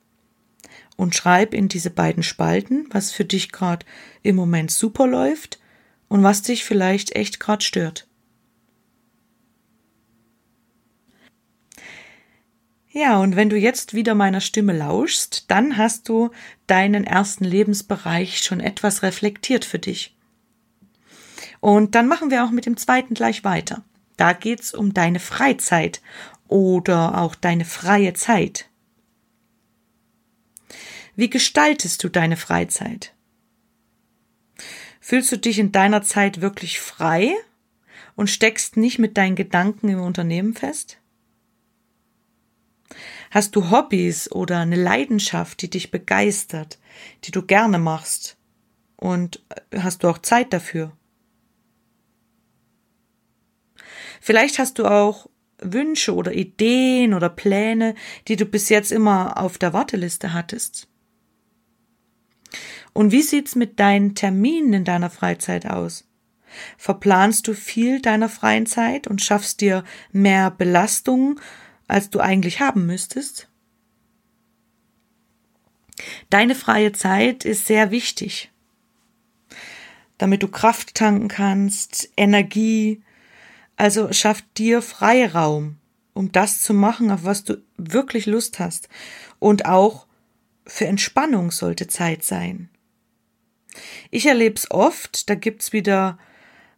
Und 0.96 1.16
schreib 1.16 1.54
in 1.54 1.68
diese 1.68 1.90
beiden 1.90 2.24
Spalten, 2.24 2.88
was 2.92 3.12
für 3.12 3.26
dich 3.26 3.52
gerade 3.52 3.86
im 4.22 4.36
Moment 4.36 4.72
super 4.72 5.08
läuft 5.08 5.60
und 6.08 6.24
was 6.24 6.44
dich 6.44 6.64
vielleicht 6.64 7.16
echt 7.16 7.40
gerade 7.40 7.64
stört. 7.64 8.08
Ja, 12.96 13.18
und 13.20 13.36
wenn 13.36 13.50
du 13.50 13.58
jetzt 13.58 13.96
wieder 13.96 14.14
meiner 14.14 14.40
Stimme 14.40 14.72
lauschst, 14.72 15.50
dann 15.50 15.78
hast 15.78 16.08
du 16.10 16.30
deinen 16.68 17.06
ersten 17.06 17.44
Lebensbereich 17.44 18.44
schon 18.44 18.60
etwas 18.60 19.02
reflektiert 19.02 19.66
für 19.66 19.80
dich. 19.80 20.16
Und 21.60 21.96
dann 21.96 22.08
machen 22.08 22.30
wir 22.30 22.46
auch 22.46 22.52
mit 22.52 22.68
dem 22.68 22.78
zweiten 22.78 23.16
gleich 23.16 23.44
weiter. 23.44 23.84
Da 24.16 24.34
geht's 24.34 24.76
um 24.76 24.94
deine 24.94 25.20
Freizeit 25.20 26.04
oder 26.48 27.18
auch 27.20 27.34
deine 27.34 27.66
freie 27.66 28.14
Zeit. 28.14 28.70
Wie 31.16 31.32
gestaltest 31.32 32.04
du 32.04 32.10
deine 32.10 32.38
Freizeit? 32.38 33.16
Fühlst 35.00 35.32
du 35.32 35.38
dich 35.38 35.58
in 35.58 35.72
deiner 35.72 36.04
Zeit 36.04 36.42
wirklich 36.42 36.80
frei 36.80 37.34
und 38.16 38.30
steckst 38.30 38.78
nicht 38.78 39.00
mit 39.00 39.18
deinen 39.18 39.36
Gedanken 39.36 39.90
im 39.90 40.00
Unternehmen 40.00 40.54
fest? 40.54 41.00
Hast 43.34 43.56
du 43.56 43.72
Hobbys 43.72 44.32
oder 44.32 44.60
eine 44.60 44.76
Leidenschaft, 44.76 45.64
die 45.64 45.70
dich 45.72 45.90
begeistert, 45.90 46.78
die 47.24 47.32
du 47.32 47.42
gerne 47.42 47.80
machst 47.80 48.38
Und 48.96 49.44
hast 49.76 50.04
du 50.04 50.08
auch 50.08 50.20
Zeit 50.20 50.54
dafür? 50.54 50.96
Vielleicht 54.22 54.60
hast 54.60 54.78
du 54.78 54.86
auch 54.86 55.28
Wünsche 55.60 56.14
oder 56.14 56.32
Ideen 56.32 57.16
oder 57.16 57.28
Pläne, 57.28 57.96
die 58.28 58.36
du 58.36 58.46
bis 58.46 58.70
jetzt 58.70 58.92
immer 58.92 59.42
auf 59.42 59.58
der 59.58 59.74
Warteliste 59.74 60.34
hattest. 60.34 60.88
Und 62.94 63.12
wie 63.12 63.24
sieht's 63.24 63.56
mit 63.56 63.80
deinen 63.80 64.14
Terminen 64.14 64.74
in 64.74 64.86
deiner 64.86 65.10
Freizeit 65.10 65.66
aus? 65.66 66.08
Verplanst 66.78 67.48
du 67.48 67.56
viel 67.56 68.00
deiner 68.00 68.30
freien 68.30 68.68
Zeit 68.68 69.08
und 69.08 69.24
schaffst 69.24 69.60
dir 69.60 69.84
mehr 70.12 70.52
Belastung, 70.52 71.40
als 71.88 72.10
du 72.10 72.20
eigentlich 72.20 72.60
haben 72.60 72.86
müsstest? 72.86 73.48
Deine 76.30 76.56
freie 76.56 76.92
Zeit 76.92 77.46
ist 77.46 77.66
sehr 77.66 77.92
wichtig, 77.92 78.52
damit 80.18 80.44
du 80.44 80.48
Kraft 80.48 80.96
tanken 80.96 81.28
kannst, 81.28 82.10
Energie, 82.18 83.02
also 83.76 84.12
schaff 84.12 84.44
dir 84.58 84.82
Freiraum, 84.82 85.78
um 86.14 86.32
das 86.32 86.62
zu 86.62 86.74
machen, 86.74 87.12
auf 87.12 87.24
was 87.24 87.44
du 87.44 87.62
wirklich 87.78 88.26
Lust 88.26 88.60
hast. 88.60 88.90
Und 89.40 89.66
auch 89.66 90.08
für 90.66 90.86
Entspannung 90.88 91.52
sollte 91.52 91.88
Zeit 91.88 92.24
sein. 92.24 92.70
Ich 94.12 94.26
erlebe 94.26 94.56
es 94.56 94.70
oft, 94.70 95.30
da 95.30 95.36
gibt's 95.36 95.74
wieder 95.74 96.18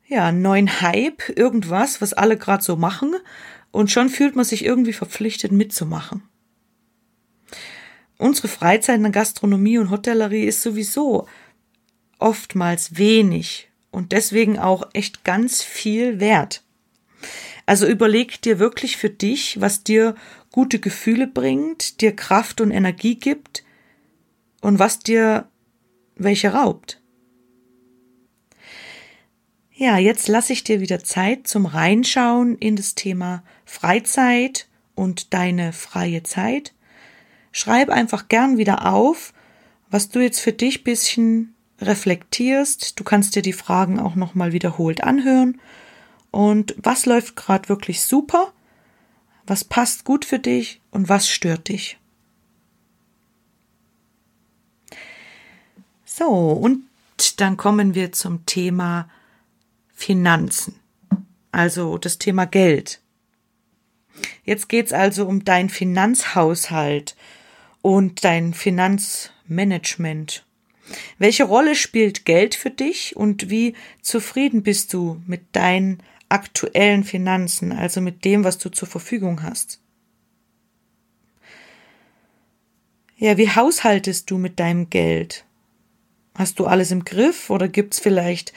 ja, 0.07 0.31
neuen 0.31 0.81
Hype, 0.81 1.29
irgendwas, 1.35 1.99
was 2.01 2.13
alle 2.13 2.37
gerade 2.37 2.63
so 2.63 2.75
machen, 2.75 3.15
und 3.75 3.91
schon 3.91 4.07
fühlt 4.07 4.37
man 4.37 4.45
sich 4.45 4.63
irgendwie 4.63 4.93
verpflichtet 4.93 5.51
mitzumachen. 5.51 6.23
Unsere 8.17 8.47
Freizeit 8.47 8.95
in 8.95 9.03
der 9.03 9.11
Gastronomie 9.11 9.77
und 9.77 9.89
Hotellerie 9.89 10.45
ist 10.45 10.61
sowieso 10.61 11.27
oftmals 12.17 12.95
wenig 12.95 13.69
und 13.91 14.13
deswegen 14.13 14.57
auch 14.57 14.87
echt 14.93 15.25
ganz 15.25 15.61
viel 15.61 16.21
wert. 16.21 16.63
Also 17.65 17.85
überleg 17.85 18.41
dir 18.41 18.59
wirklich 18.59 18.95
für 18.95 19.09
dich, 19.09 19.59
was 19.59 19.83
dir 19.83 20.15
gute 20.53 20.79
Gefühle 20.79 21.27
bringt, 21.27 21.99
dir 21.99 22.15
Kraft 22.15 22.61
und 22.61 22.71
Energie 22.71 23.15
gibt 23.15 23.65
und 24.61 24.79
was 24.79 24.99
dir 24.99 25.49
welche 26.15 26.53
raubt. 26.53 27.01
Ja, 29.77 29.97
jetzt 29.97 30.29
lasse 30.29 30.53
ich 30.53 30.63
dir 30.63 30.79
wieder 30.79 31.03
Zeit 31.03 31.47
zum 31.47 31.65
Reinschauen 31.65 32.57
in 32.57 32.77
das 32.77 32.95
Thema 32.95 33.43
Freizeit 33.65 34.69
und 34.95 35.33
deine 35.33 35.73
freie 35.73 36.23
Zeit. 36.23 36.73
Schreib 37.51 37.89
einfach 37.89 38.29
gern 38.29 38.57
wieder 38.57 38.85
auf, 38.85 39.33
was 39.89 40.07
du 40.07 40.21
jetzt 40.21 40.39
für 40.39 40.53
dich 40.53 40.85
bisschen 40.85 41.53
reflektierst. 41.81 42.97
Du 42.97 43.03
kannst 43.03 43.35
dir 43.35 43.41
die 43.41 43.51
Fragen 43.51 43.99
auch 43.99 44.15
nochmal 44.15 44.53
wiederholt 44.53 45.03
anhören 45.03 45.59
und 46.31 46.73
was 46.77 47.05
läuft 47.05 47.35
gerade 47.35 47.67
wirklich 47.67 48.01
super, 48.01 48.53
was 49.45 49.65
passt 49.65 50.05
gut 50.05 50.23
für 50.23 50.39
dich 50.39 50.79
und 50.91 51.09
was 51.09 51.27
stört 51.27 51.67
dich. 51.67 51.97
So, 56.05 56.29
und 56.29 56.85
dann 57.35 57.57
kommen 57.57 57.93
wir 57.93 58.13
zum 58.13 58.45
Thema 58.45 59.09
Finanzen, 59.95 60.75
also 61.51 61.97
das 61.97 62.19
Thema 62.19 62.45
Geld. 62.45 63.01
Jetzt 64.43 64.69
geht's 64.69 64.93
also 64.93 65.25
um 65.25 65.43
dein 65.43 65.69
Finanzhaushalt 65.69 67.15
und 67.81 68.23
dein 68.23 68.53
Finanzmanagement. 68.53 70.45
Welche 71.17 71.45
Rolle 71.45 71.75
spielt 71.75 72.25
Geld 72.25 72.53
für 72.53 72.69
dich 72.69 73.15
und 73.15 73.49
wie 73.49 73.73
zufrieden 74.01 74.61
bist 74.61 74.93
du 74.93 75.21
mit 75.25 75.41
deinen 75.53 76.03
aktuellen 76.29 77.03
Finanzen, 77.03 77.71
also 77.71 78.01
mit 78.01 78.25
dem, 78.25 78.43
was 78.43 78.57
du 78.57 78.69
zur 78.69 78.87
Verfügung 78.87 79.41
hast. 79.41 79.79
Ja, 83.17 83.37
wie 83.37 83.49
haushaltest 83.49 84.29
du 84.29 84.37
mit 84.37 84.59
deinem 84.59 84.89
Geld? 84.89 85.45
Hast 86.35 86.59
du 86.59 86.65
alles 86.65 86.91
im 86.91 87.05
Griff 87.05 87.49
oder 87.49 87.69
gibt's 87.69 87.99
vielleicht 87.99 88.51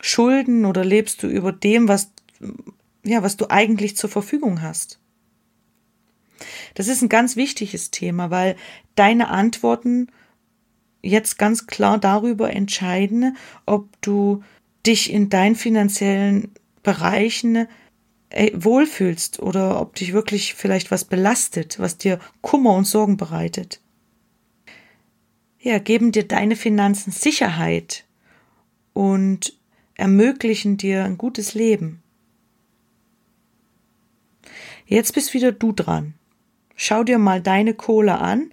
Schulden 0.00 0.64
oder 0.64 0.84
lebst 0.84 1.22
du 1.22 1.28
über 1.28 1.52
dem, 1.52 1.88
was, 1.88 2.12
ja, 3.04 3.22
was 3.22 3.36
du 3.36 3.50
eigentlich 3.50 3.96
zur 3.96 4.10
Verfügung 4.10 4.62
hast? 4.62 5.00
Das 6.74 6.88
ist 6.88 7.02
ein 7.02 7.08
ganz 7.08 7.36
wichtiges 7.36 7.90
Thema, 7.90 8.30
weil 8.30 8.56
deine 8.94 9.28
Antworten 9.28 10.08
jetzt 11.02 11.38
ganz 11.38 11.66
klar 11.66 11.98
darüber 11.98 12.52
entscheiden, 12.52 13.36
ob 13.66 13.88
du 14.00 14.42
dich 14.86 15.12
in 15.12 15.28
deinen 15.28 15.56
finanziellen 15.56 16.52
Bereichen 16.82 17.66
äh, 18.30 18.52
wohlfühlst 18.54 19.40
oder 19.40 19.80
ob 19.80 19.94
dich 19.94 20.12
wirklich 20.12 20.54
vielleicht 20.54 20.90
was 20.90 21.04
belastet, 21.04 21.78
was 21.78 21.98
dir 21.98 22.18
Kummer 22.40 22.74
und 22.74 22.84
Sorgen 22.84 23.16
bereitet. 23.16 23.80
Ja, 25.60 25.78
geben 25.78 26.12
dir 26.12 26.26
deine 26.26 26.56
Finanzen 26.56 27.10
Sicherheit 27.10 28.04
und 28.92 29.57
ermöglichen 29.98 30.78
dir 30.78 31.04
ein 31.04 31.18
gutes 31.18 31.52
Leben. 31.52 32.02
Jetzt 34.86 35.12
bist 35.12 35.34
wieder 35.34 35.52
du 35.52 35.72
dran. 35.72 36.14
Schau 36.74 37.04
dir 37.04 37.18
mal 37.18 37.42
deine 37.42 37.74
Kohle 37.74 38.18
an. 38.18 38.50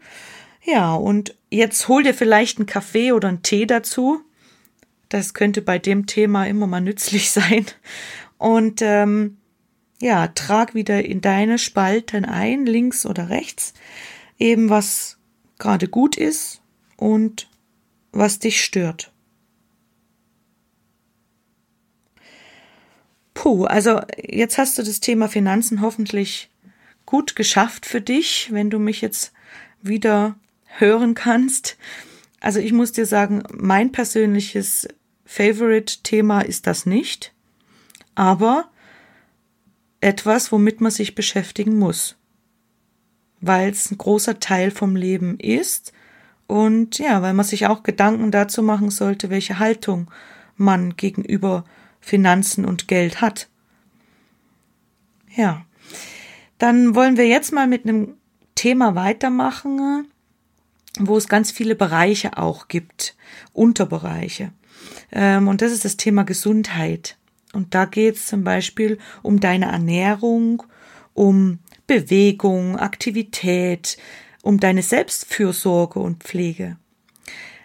Ja, 0.63 0.95
und 0.95 1.37
jetzt 1.49 1.87
hol 1.87 2.03
dir 2.03 2.13
vielleicht 2.13 2.57
einen 2.57 2.65
Kaffee 2.65 3.13
oder 3.13 3.29
einen 3.29 3.43
Tee 3.43 3.65
dazu. 3.65 4.21
Das 5.07 5.33
könnte 5.33 5.61
bei 5.61 5.79
dem 5.79 6.07
Thema 6.07 6.45
immer 6.45 6.67
mal 6.67 6.81
nützlich 6.81 7.31
sein. 7.31 7.65
Und 8.37 8.81
ähm, 8.81 9.37
ja, 10.01 10.27
trag 10.27 10.75
wieder 10.75 11.05
in 11.05 11.21
deine 11.21 11.57
Spalten 11.57 12.25
ein, 12.25 12.65
links 12.65 13.05
oder 13.05 13.29
rechts, 13.29 13.73
eben 14.37 14.69
was 14.69 15.17
gerade 15.57 15.87
gut 15.87 16.17
ist 16.17 16.61
und 16.97 17.47
was 18.11 18.39
dich 18.39 18.61
stört. 18.61 19.13
Puh, 23.35 23.65
also 23.65 24.01
jetzt 24.17 24.57
hast 24.57 24.79
du 24.79 24.83
das 24.83 24.99
Thema 24.99 25.27
Finanzen 25.27 25.81
hoffentlich 25.81 26.49
gut 27.05 27.35
geschafft 27.35 27.85
für 27.85 28.01
dich, 28.01 28.49
wenn 28.51 28.71
du 28.71 28.79
mich 28.79 29.01
jetzt 29.01 29.31
wieder 29.83 30.35
hören 30.65 31.13
kannst. 31.13 31.77
Also 32.39 32.59
ich 32.59 32.73
muss 32.73 32.91
dir 32.91 33.05
sagen, 33.05 33.43
mein 33.51 33.91
persönliches 33.91 34.87
Favorite-Thema 35.25 36.41
ist 36.41 36.65
das 36.65 36.87
nicht 36.87 37.35
aber 38.15 38.69
etwas, 39.99 40.51
womit 40.51 40.81
man 40.81 40.91
sich 40.91 41.15
beschäftigen 41.15 41.77
muss, 41.77 42.15
weil 43.41 43.69
es 43.69 43.91
ein 43.91 43.97
großer 43.97 44.39
Teil 44.39 44.71
vom 44.71 44.95
Leben 44.95 45.37
ist 45.39 45.93
und 46.47 46.97
ja, 46.97 47.21
weil 47.21 47.33
man 47.33 47.45
sich 47.45 47.67
auch 47.67 47.83
Gedanken 47.83 48.31
dazu 48.31 48.63
machen 48.63 48.89
sollte, 48.89 49.29
welche 49.29 49.59
Haltung 49.59 50.09
man 50.55 50.95
gegenüber 50.95 51.65
Finanzen 52.05 52.65
und 52.65 52.87
Geld 52.87 53.19
hat. 53.19 53.49
Ja, 55.35 55.65
dann 56.59 56.93
wollen 56.93 57.17
wir 57.17 57.27
jetzt 57.27 57.51
mal 57.51 57.65
mit 57.65 57.83
einem 57.83 58.13
Thema 58.53 58.93
weitermachen, 58.93 60.07
wo 60.99 61.17
es 61.17 61.27
ganz 61.27 61.49
viele 61.49 61.73
Bereiche 61.73 62.37
auch 62.37 62.67
gibt, 62.67 63.15
Unterbereiche. 63.53 64.51
Ähm, 65.11 65.47
und 65.47 65.63
das 65.63 65.71
ist 65.71 65.83
das 65.83 65.97
Thema 65.97 66.23
Gesundheit. 66.23 67.17
Und 67.53 67.73
da 67.73 67.85
geht 67.85 68.17
es 68.17 68.27
zum 68.27 68.43
Beispiel 68.43 68.99
um 69.23 69.39
deine 69.39 69.65
Ernährung, 69.65 70.61
um 71.15 71.57
Bewegung, 71.87 72.77
Aktivität, 72.77 73.97
um 74.43 74.59
deine 74.59 74.83
Selbstfürsorge 74.83 75.99
und 75.99 76.23
Pflege. 76.23 76.77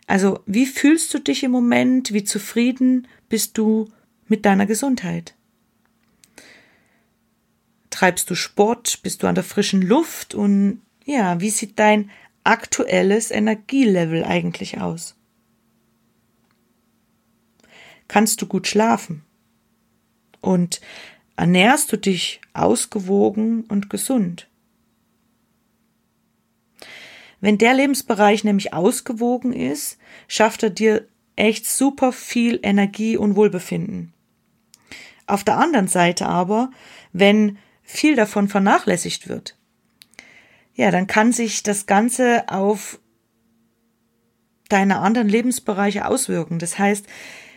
Also 0.07 0.41
wie 0.47 0.65
fühlst 0.65 1.13
du 1.13 1.19
dich 1.19 1.43
im 1.43 1.51
Moment? 1.51 2.15
Wie 2.15 2.25
zufrieden 2.25 3.07
bist 3.29 3.59
du 3.59 3.91
mit 4.31 4.47
deiner 4.47 4.65
Gesundheit? 4.65 5.35
Treibst 7.91 8.31
du 8.31 8.35
Sport? 8.35 9.01
Bist 9.03 9.23
du 9.23 9.27
an 9.27 9.35
der 9.35 9.45
frischen 9.45 9.83
Luft? 9.83 10.35
Und 10.35 10.81
ja, 11.05 11.41
wie 11.41 11.51
sieht 11.51 11.79
dein 11.79 12.11
aktuelles 12.45 13.31
Energielevel 13.31 14.25
eigentlich 14.25 14.81
aus? 14.81 15.17
Kannst 18.09 18.41
du 18.41 18.47
gut 18.47 18.67
schlafen? 18.67 19.25
und 20.41 20.81
ernährst 21.37 21.93
du 21.93 21.97
dich 21.97 22.41
ausgewogen 22.53 23.65
und 23.65 23.91
gesund. 23.91 24.49
Wenn 27.41 27.57
der 27.57 27.73
Lebensbereich 27.73 28.45
nämlich 28.45 28.75
ausgewogen 28.75 29.53
ist, 29.53 29.99
schafft 30.29 30.63
er 30.63 30.71
dir 30.71 31.09
echt 31.37 31.67
super 31.67 32.13
viel 32.13 32.61
Energie 32.63 33.17
und 33.17 33.35
Wohlbefinden. 33.35 34.13
Auf 35.31 35.45
der 35.45 35.59
anderen 35.59 35.89
Seite 35.89 36.27
aber, 36.27 36.71
wenn 37.13 37.59
viel 37.83 38.17
davon 38.17 38.49
vernachlässigt 38.49 39.29
wird, 39.29 39.57
ja, 40.75 40.91
dann 40.91 41.07
kann 41.07 41.33
sich 41.33 41.63
das 41.63 41.87
Ganze 41.87 42.49
auf 42.49 42.99
deine 44.69 44.99
anderen 45.01 45.29
Lebensbereiche 45.29 46.07
auswirken. 46.07 46.59
Das 46.59 46.79
heißt, 46.79 47.07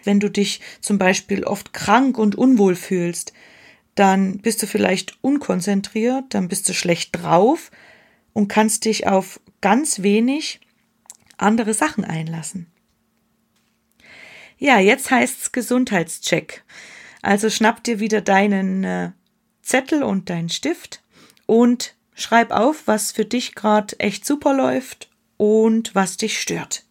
wenn 0.03 0.19
du 0.19 0.29
dich 0.29 0.62
zum 0.81 0.97
Beispiel 0.97 1.43
oft 1.45 1.73
krank 1.73 2.17
und 2.17 2.36
unwohl 2.36 2.75
fühlst, 2.75 3.33
dann 3.95 4.39
bist 4.39 4.62
du 4.62 4.67
vielleicht 4.67 5.17
unkonzentriert, 5.21 6.25
dann 6.33 6.47
bist 6.47 6.67
du 6.67 6.73
schlecht 6.73 7.15
drauf 7.15 7.71
und 8.33 8.47
kannst 8.47 8.86
dich 8.86 9.07
auf 9.07 9.39
ganz 9.62 10.01
wenig 10.01 10.59
andere 11.38 11.73
Sachen 11.73 12.03
einlassen. 12.03 12.67
Ja, 14.57 14.79
jetzt 14.79 15.12
heißt's 15.12 15.51
Gesundheitscheck. 15.51 16.63
Also 17.23 17.49
schnapp 17.49 17.83
dir 17.83 17.99
wieder 17.99 18.21
deinen 18.21 18.83
äh, 18.83 19.12
Zettel 19.62 20.03
und 20.03 20.29
deinen 20.29 20.49
Stift 20.49 21.01
und 21.45 21.95
schreib 22.13 22.51
auf, 22.51 22.86
was 22.86 23.12
für 23.12 23.25
dich 23.25 23.55
gerade 23.55 23.97
echt 23.99 24.25
super 24.25 24.53
läuft 24.53 25.09
und 25.38 25.95
was 25.95 26.17
dich 26.17 26.39
stört. 26.39 26.83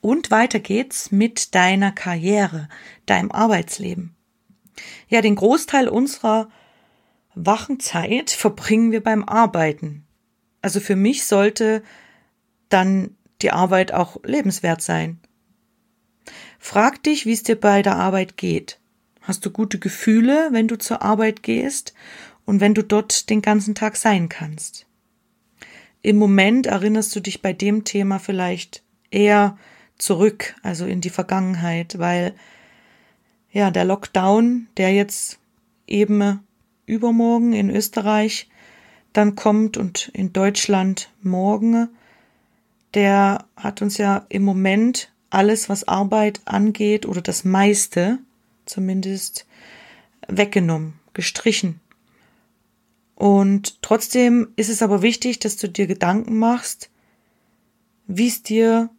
Und 0.00 0.30
weiter 0.30 0.60
geht's 0.60 1.10
mit 1.10 1.54
deiner 1.54 1.90
Karriere, 1.90 2.68
deinem 3.06 3.32
Arbeitsleben. 3.32 4.14
Ja, 5.08 5.20
den 5.20 5.34
Großteil 5.34 5.88
unserer 5.88 6.48
wachen 7.34 7.80
Zeit 7.80 8.30
verbringen 8.30 8.92
wir 8.92 9.02
beim 9.02 9.24
Arbeiten. 9.24 10.06
Also 10.62 10.78
für 10.78 10.96
mich 10.96 11.24
sollte 11.24 11.82
dann 12.68 13.16
die 13.42 13.50
Arbeit 13.50 13.92
auch 13.92 14.22
lebenswert 14.22 14.82
sein. 14.82 15.20
Frag 16.66 17.02
dich, 17.02 17.26
wie 17.26 17.34
es 17.34 17.42
dir 17.42 17.56
bei 17.56 17.82
der 17.82 17.96
Arbeit 17.96 18.38
geht. 18.38 18.78
Hast 19.20 19.44
du 19.44 19.50
gute 19.50 19.78
Gefühle, 19.78 20.48
wenn 20.50 20.66
du 20.66 20.78
zur 20.78 21.02
Arbeit 21.02 21.42
gehst 21.42 21.92
und 22.46 22.60
wenn 22.60 22.72
du 22.72 22.82
dort 22.82 23.28
den 23.28 23.42
ganzen 23.42 23.74
Tag 23.74 23.96
sein 23.96 24.30
kannst? 24.30 24.86
Im 26.00 26.16
Moment 26.16 26.64
erinnerst 26.64 27.14
du 27.14 27.20
dich 27.20 27.42
bei 27.42 27.52
dem 27.52 27.84
Thema 27.84 28.18
vielleicht 28.18 28.82
eher 29.10 29.58
zurück, 29.98 30.54
also 30.62 30.86
in 30.86 31.02
die 31.02 31.10
Vergangenheit, 31.10 31.98
weil 31.98 32.34
ja, 33.52 33.70
der 33.70 33.84
Lockdown, 33.84 34.66
der 34.78 34.94
jetzt 34.94 35.38
eben 35.86 36.40
übermorgen 36.86 37.52
in 37.52 37.68
Österreich 37.68 38.48
dann 39.12 39.36
kommt 39.36 39.76
und 39.76 40.10
in 40.14 40.32
Deutschland 40.32 41.12
morgen, 41.20 41.90
der 42.94 43.44
hat 43.54 43.82
uns 43.82 43.98
ja 43.98 44.24
im 44.30 44.44
Moment 44.44 45.10
alles, 45.34 45.68
was 45.68 45.88
Arbeit 45.88 46.40
angeht 46.44 47.06
oder 47.06 47.20
das 47.20 47.44
meiste 47.44 48.18
zumindest 48.66 49.46
weggenommen, 50.28 50.94
gestrichen. 51.12 51.80
Und 53.14 53.82
trotzdem 53.82 54.48
ist 54.56 54.70
es 54.70 54.82
aber 54.82 55.02
wichtig, 55.02 55.38
dass 55.38 55.56
du 55.56 55.68
dir 55.68 55.86
Gedanken 55.86 56.38
machst, 56.38 56.90
wie 58.06 58.28
es 58.28 58.42
dir 58.42 58.90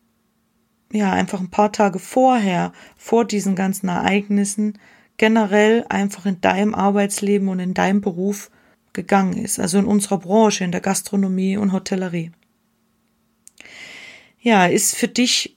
ja 0.91 1.11
einfach 1.11 1.39
ein 1.39 1.51
paar 1.51 1.71
Tage 1.71 1.99
vorher, 1.99 2.71
vor 2.95 3.25
diesen 3.25 3.55
ganzen 3.55 3.89
Ereignissen, 3.89 4.79
generell 5.17 5.85
einfach 5.89 6.25
in 6.25 6.41
deinem 6.41 6.75
Arbeitsleben 6.75 7.47
und 7.49 7.59
in 7.59 7.73
deinem 7.73 8.01
Beruf 8.01 8.49
gegangen 8.93 9.37
ist, 9.37 9.59
also 9.59 9.77
in 9.77 9.85
unserer 9.85 10.19
Branche, 10.19 10.63
in 10.63 10.71
der 10.71 10.81
Gastronomie 10.81 11.57
und 11.57 11.71
Hotellerie. 11.71 12.31
Ja, 14.39 14.65
ist 14.65 14.95
für 14.95 15.07
dich 15.07 15.54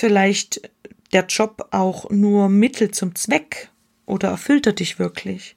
vielleicht 0.00 0.70
der 1.12 1.26
Job 1.26 1.68
auch 1.70 2.08
nur 2.10 2.48
Mittel 2.48 2.90
zum 2.90 3.14
Zweck 3.14 3.70
oder 4.06 4.30
erfüllt 4.30 4.66
er 4.66 4.72
dich 4.72 4.98
wirklich? 4.98 5.56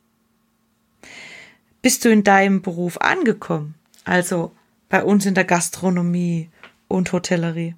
Bist 1.81 2.05
du 2.05 2.09
in 2.09 2.23
deinem 2.23 2.61
Beruf 2.61 2.97
angekommen? 2.99 3.75
Also 4.03 4.51
bei 4.89 5.03
uns 5.03 5.25
in 5.25 5.33
der 5.33 5.45
Gastronomie 5.45 6.49
und 6.87 7.11
Hotellerie. 7.13 7.75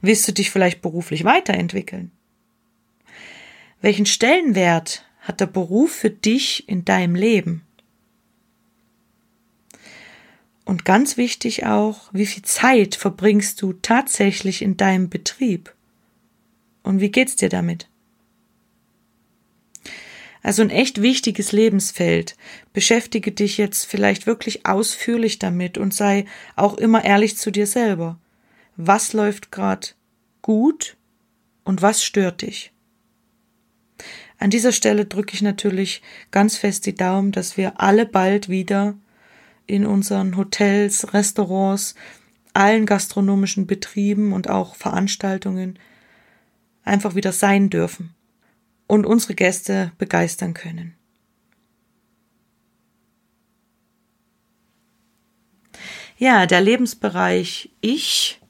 Willst 0.00 0.26
du 0.26 0.32
dich 0.32 0.50
vielleicht 0.50 0.82
beruflich 0.82 1.24
weiterentwickeln? 1.24 2.10
Welchen 3.80 4.06
Stellenwert 4.06 5.04
hat 5.20 5.40
der 5.40 5.46
Beruf 5.46 5.92
für 5.92 6.10
dich 6.10 6.68
in 6.68 6.84
deinem 6.84 7.14
Leben? 7.14 7.62
Und 10.64 10.84
ganz 10.84 11.16
wichtig 11.16 11.64
auch, 11.64 12.10
wie 12.12 12.26
viel 12.26 12.42
Zeit 12.42 12.96
verbringst 12.96 13.62
du 13.62 13.74
tatsächlich 13.74 14.62
in 14.62 14.76
deinem 14.76 15.08
Betrieb? 15.08 15.74
Und 16.82 17.00
wie 17.00 17.10
geht's 17.10 17.36
dir 17.36 17.48
damit? 17.48 17.88
Also 20.42 20.62
ein 20.62 20.70
echt 20.70 21.02
wichtiges 21.02 21.52
Lebensfeld. 21.52 22.36
Beschäftige 22.72 23.32
dich 23.32 23.58
jetzt 23.58 23.84
vielleicht 23.84 24.26
wirklich 24.26 24.66
ausführlich 24.66 25.38
damit 25.38 25.78
und 25.78 25.92
sei 25.92 26.24
auch 26.56 26.78
immer 26.78 27.04
ehrlich 27.04 27.36
zu 27.36 27.50
dir 27.50 27.66
selber. 27.66 28.18
Was 28.76 29.12
läuft 29.12 29.50
gerade 29.50 29.88
gut 30.40 30.96
und 31.64 31.82
was 31.82 32.04
stört 32.04 32.42
dich? 32.42 32.72
An 34.38 34.50
dieser 34.50 34.72
Stelle 34.72 35.04
drücke 35.04 35.34
ich 35.34 35.42
natürlich 35.42 36.00
ganz 36.30 36.56
fest 36.56 36.86
die 36.86 36.94
Daumen, 36.94 37.32
dass 37.32 37.56
wir 37.56 37.80
alle 37.80 38.06
bald 38.06 38.48
wieder 38.48 38.94
in 39.66 39.84
unseren 39.84 40.36
Hotels, 40.36 41.12
Restaurants, 41.12 41.96
allen 42.54 42.86
gastronomischen 42.86 43.66
Betrieben 43.66 44.32
und 44.32 44.48
auch 44.48 44.76
Veranstaltungen 44.76 45.78
einfach 46.88 47.14
wieder 47.14 47.32
sein 47.32 47.70
dürfen 47.70 48.14
und 48.86 49.06
unsere 49.06 49.34
Gäste 49.34 49.92
begeistern 49.98 50.54
können. 50.54 50.94
Ja, 56.16 56.46
der 56.46 56.60
Lebensbereich 56.60 57.70
Ich 57.80 58.40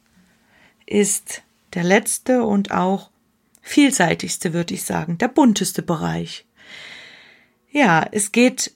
ist 0.87 1.43
der 1.75 1.85
letzte 1.85 2.45
und 2.45 2.71
auch 2.71 3.11
vielseitigste, 3.61 4.55
würde 4.55 4.73
ich 4.73 4.85
sagen, 4.85 5.19
der 5.19 5.29
bunteste 5.29 5.83
Bereich. 5.83 6.47
Ja, 7.71 8.07
es 8.11 8.33
geht 8.33 8.75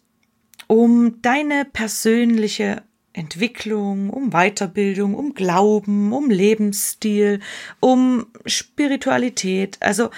um 0.66 1.22
deine 1.22 1.64
persönliche 1.64 2.82
Entwicklung, 3.12 4.10
um 4.10 4.30
Weiterbildung, 4.30 5.14
um 5.14 5.34
Glauben, 5.34 6.12
um 6.12 6.30
Lebensstil, 6.30 7.40
um 7.80 8.26
Spiritualität, 8.46 9.76
also 9.80 10.10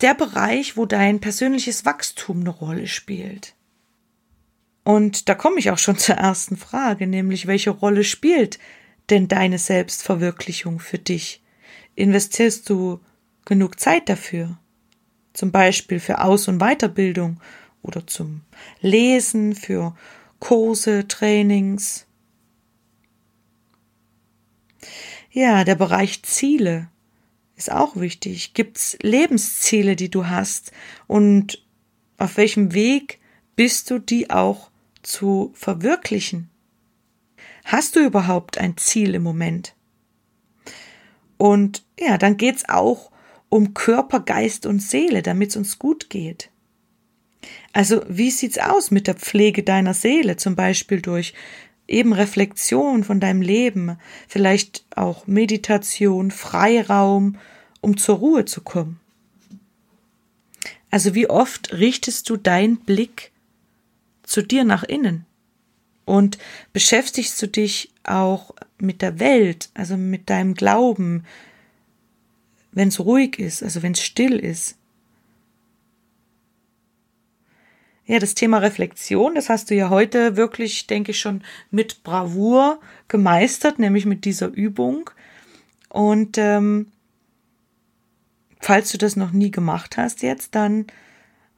der 0.00 0.14
Bereich, 0.14 0.76
wo 0.76 0.86
dein 0.86 1.20
persönliches 1.20 1.84
Wachstum 1.84 2.40
eine 2.40 2.50
Rolle 2.50 2.86
spielt. 2.86 3.54
Und 4.84 5.28
da 5.28 5.34
komme 5.34 5.58
ich 5.58 5.70
auch 5.70 5.78
schon 5.78 5.98
zur 5.98 6.16
ersten 6.16 6.56
Frage, 6.56 7.06
nämlich 7.06 7.46
welche 7.46 7.70
Rolle 7.70 8.04
spielt 8.04 8.58
denn 9.10 9.28
deine 9.28 9.58
Selbstverwirklichung 9.58 10.80
für 10.80 10.98
dich? 10.98 11.42
Investierst 11.94 12.68
du 12.68 13.00
genug 13.44 13.80
Zeit 13.80 14.08
dafür? 14.08 14.58
Zum 15.32 15.52
Beispiel 15.52 16.00
für 16.00 16.22
Aus- 16.22 16.48
und 16.48 16.58
Weiterbildung 16.58 17.40
oder 17.82 18.06
zum 18.06 18.42
Lesen, 18.80 19.54
für 19.54 19.94
Kurse, 20.40 21.08
Trainings. 21.08 22.06
Ja, 25.30 25.64
der 25.64 25.74
Bereich 25.74 26.22
Ziele 26.22 26.88
ist 27.56 27.70
auch 27.70 27.96
wichtig. 27.96 28.54
Gibt's 28.54 28.96
Lebensziele, 29.02 29.96
die 29.96 30.10
du 30.10 30.26
hast 30.26 30.72
und 31.06 31.62
auf 32.18 32.36
welchem 32.36 32.72
Weg 32.72 33.20
bist 33.56 33.90
du, 33.90 33.98
die 33.98 34.30
auch 34.30 34.70
zu 35.02 35.52
verwirklichen? 35.54 36.50
Hast 37.64 37.96
du 37.96 38.00
überhaupt 38.04 38.58
ein 38.58 38.76
Ziel 38.76 39.14
im 39.14 39.22
Moment? 39.22 39.74
Und 41.36 41.84
ja, 41.98 42.18
dann 42.18 42.36
geht's 42.36 42.68
auch 42.68 43.10
um 43.48 43.74
Körper, 43.74 44.20
Geist 44.20 44.66
und 44.66 44.80
Seele, 44.80 45.22
damit 45.22 45.50
es 45.50 45.56
uns 45.56 45.78
gut 45.78 46.10
geht. 46.10 46.50
Also, 47.76 48.02
wie 48.08 48.30
sieht's 48.30 48.56
aus 48.56 48.90
mit 48.90 49.06
der 49.06 49.16
Pflege 49.16 49.62
deiner 49.62 49.92
Seele, 49.92 50.38
zum 50.38 50.56
Beispiel 50.56 51.02
durch 51.02 51.34
eben 51.86 52.14
Reflexion 52.14 53.04
von 53.04 53.20
deinem 53.20 53.42
Leben, 53.42 53.98
vielleicht 54.28 54.86
auch 54.96 55.26
Meditation, 55.26 56.30
Freiraum, 56.30 57.36
um 57.82 57.98
zur 57.98 58.16
Ruhe 58.16 58.46
zu 58.46 58.62
kommen? 58.62 58.98
Also, 60.90 61.14
wie 61.14 61.28
oft 61.28 61.74
richtest 61.74 62.30
du 62.30 62.38
deinen 62.38 62.78
Blick 62.78 63.30
zu 64.22 64.40
dir 64.40 64.64
nach 64.64 64.82
innen? 64.82 65.26
Und 66.06 66.38
beschäftigst 66.72 67.42
du 67.42 67.46
dich 67.46 67.92
auch 68.04 68.54
mit 68.78 69.02
der 69.02 69.20
Welt, 69.20 69.68
also 69.74 69.98
mit 69.98 70.30
deinem 70.30 70.54
Glauben, 70.54 71.24
wenn 72.72 72.88
es 72.88 73.00
ruhig 73.00 73.38
ist, 73.38 73.62
also 73.62 73.82
wenn 73.82 73.92
es 73.92 74.02
still 74.02 74.38
ist? 74.38 74.75
Ja, 78.06 78.20
das 78.20 78.34
Thema 78.34 78.58
Reflexion, 78.58 79.34
das 79.34 79.48
hast 79.48 79.70
du 79.70 79.74
ja 79.74 79.90
heute 79.90 80.36
wirklich, 80.36 80.86
denke 80.86 81.10
ich, 81.10 81.18
schon 81.18 81.42
mit 81.72 82.04
Bravour 82.04 82.80
gemeistert, 83.08 83.80
nämlich 83.80 84.06
mit 84.06 84.24
dieser 84.24 84.46
Übung. 84.46 85.10
Und 85.88 86.38
ähm, 86.38 86.92
falls 88.60 88.92
du 88.92 88.98
das 88.98 89.16
noch 89.16 89.32
nie 89.32 89.50
gemacht 89.50 89.96
hast 89.96 90.22
jetzt, 90.22 90.54
dann 90.54 90.86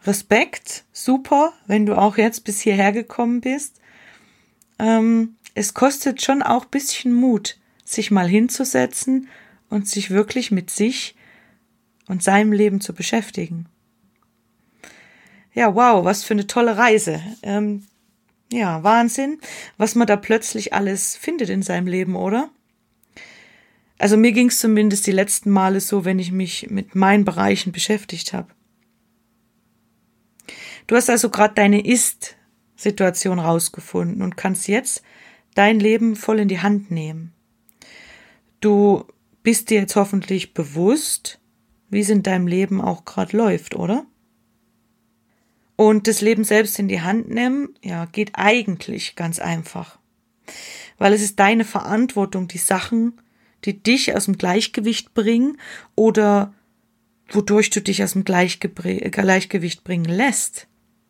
Respekt, 0.05 0.85
super, 0.91 1.53
wenn 1.67 1.85
du 1.85 1.99
auch 1.99 2.17
jetzt 2.17 2.45
bis 2.45 2.61
hierher 2.61 2.93
gekommen 2.93 3.43
bist. 3.43 3.81
Ähm, 4.79 5.37
es 5.55 5.75
kostet 5.75 6.23
schon 6.23 6.43
auch 6.43 6.65
bisschen 6.65 7.13
Mut, 7.13 7.59
sich 7.85 8.11
mal 8.11 8.29
hinzusetzen 8.29 9.29
und 9.69 9.87
sich 9.87 10.11
wirklich 10.11 10.51
mit 10.51 10.71
sich 10.71 11.15
und 12.07 12.23
seinem 12.23 12.53
Leben 12.53 12.81
zu 12.81 12.95
beschäftigen. 12.95 13.67
Ja, 15.59 15.75
wow, 15.75 16.05
was 16.05 16.23
für 16.23 16.35
eine 16.35 16.47
tolle 16.47 16.77
Reise. 16.77 17.21
Ähm, 17.43 17.83
ja, 18.53 18.85
Wahnsinn, 18.85 19.41
was 19.77 19.97
man 19.97 20.07
da 20.07 20.15
plötzlich 20.15 20.73
alles 20.73 21.17
findet 21.17 21.49
in 21.49 21.63
seinem 21.63 21.89
Leben, 21.89 22.15
oder? 22.15 22.51
Also 23.99 24.17
mir 24.17 24.31
ging 24.31 24.51
es 24.51 24.61
zumindest 24.61 25.05
die 25.09 25.13
letzten 25.13 25.51
Male 25.51 25.81
so, 25.81 26.05
wenn 26.05 26.21
ich 26.21 26.31
mich 26.31 26.71
mit 26.71 26.95
meinen 26.95 27.25
Bereichen 27.25 27.73
beschäftigt 27.73 28.35
habe. 28.35 28.47
Du 30.87 30.95
hast 30.95 31.11
also 31.11 31.29
gerade 31.29 31.55
deine 31.55 31.85
Ist-Situation 31.85 33.41
rausgefunden 33.41 34.23
und 34.23 34.37
kannst 34.37 34.69
jetzt 34.69 35.03
dein 35.57 35.81
Leben 35.81 36.15
voll 36.15 36.39
in 36.39 36.47
die 36.47 36.61
Hand 36.61 36.93
nehmen. 36.93 37.33
Du 38.61 39.07
bist 39.43 39.71
dir 39.71 39.81
jetzt 39.81 39.97
hoffentlich 39.97 40.55
bewusst, 40.55 41.41
wie 41.91 41.99
es 41.99 42.11
in 42.11 42.23
deinem 42.23 42.47
Leben 42.47 42.81
auch 42.81 43.05
gerade 43.05 43.37
läuft, 43.37 43.75
oder? 43.75 44.07
Und 45.79 46.09
das 46.09 46.23
Leben 46.23 46.43
selbst 46.43 46.81
in 46.81 46.89
die 46.89 47.03
Hand 47.03 47.31
nehmen, 47.31 47.69
ja, 47.85 48.07
geht 48.07 48.33
eigentlich 48.33 49.15
ganz 49.15 49.39
einfach. 49.39 49.97
Weil 50.99 51.13
es 51.13 51.23
ist 51.23 51.39
deine 51.39 51.65
Verantwortung, 51.65 52.49
die 52.49 52.59
Sachen, 52.59 53.21
die 53.65 53.81
dich 53.81 54.13
aus 54.17 54.25
dem 54.25 54.37
Gleichgewicht 54.37 55.15
bringen 55.15 55.57
oder 55.95 56.53
wodurch 57.29 57.71
du 57.71 57.81
dich 57.81 58.03
aus 58.03 58.15
dem 58.15 58.25
Gleichgewicht 58.25 59.85
bringen 59.85 60.07
lässt, 60.07 60.67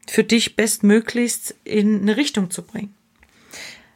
für 0.07 0.23
dich 0.23 0.55
bestmöglichst 0.55 1.55
in 1.65 2.03
eine 2.03 2.19
Richtung 2.19 2.51
zu 2.51 2.63
bringen. 2.63 2.95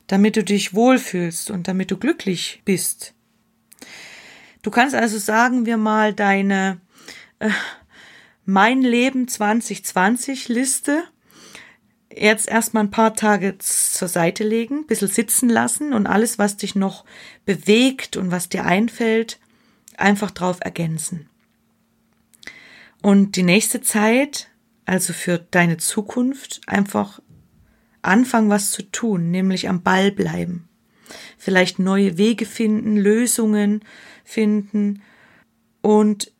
Damit 0.06 0.37
du 0.37 0.42
dich 0.42 0.72
wohlfühlst 0.72 1.50
und 1.50 1.68
damit 1.68 1.90
du 1.90 1.98
glücklich 1.98 2.62
bist. 2.64 3.12
Du 4.62 4.70
kannst 4.70 4.94
also 4.94 5.18
sagen 5.18 5.66
wir 5.66 5.76
mal 5.76 6.14
deine 6.14 6.80
äh, 7.40 7.50
Mein 8.44 8.83
Leben 8.83 9.28
2020 9.28 10.48
Liste 10.48 11.05
jetzt 12.12 12.48
erstmal 12.48 12.85
ein 12.85 12.90
paar 12.90 13.14
Tage 13.14 13.57
zur 13.59 14.09
Seite 14.09 14.42
legen, 14.42 14.81
ein 14.81 14.87
bisschen 14.87 15.09
sitzen 15.09 15.48
lassen 15.48 15.92
und 15.92 16.07
alles, 16.09 16.38
was 16.38 16.57
dich 16.57 16.74
noch 16.74 17.05
bewegt 17.44 18.16
und 18.16 18.33
was 18.33 18.48
dir 18.48 18.64
einfällt, 18.64 19.38
einfach 19.96 20.33
drauf 20.33 20.59
ergänzen. 20.61 21.28
Und 23.00 23.37
die 23.37 23.44
nächste 23.44 23.81
Zeit, 23.81 24.48
also 24.85 25.12
für 25.12 25.38
deine 25.38 25.76
Zukunft, 25.76 26.61
einfach 26.66 27.20
anfangen, 28.02 28.50
was 28.50 28.72
zu 28.72 28.83
tun, 28.83 29.31
nämlich 29.31 29.68
am 29.68 29.83
Ball 29.83 30.11
bleiben. 30.11 30.68
Vielleicht 31.38 31.78
neue 31.78 32.18
Wege 32.18 32.46
finden, 32.46 32.96
Lösungen 32.96 33.85
finden 34.24 35.02
und 35.81 36.33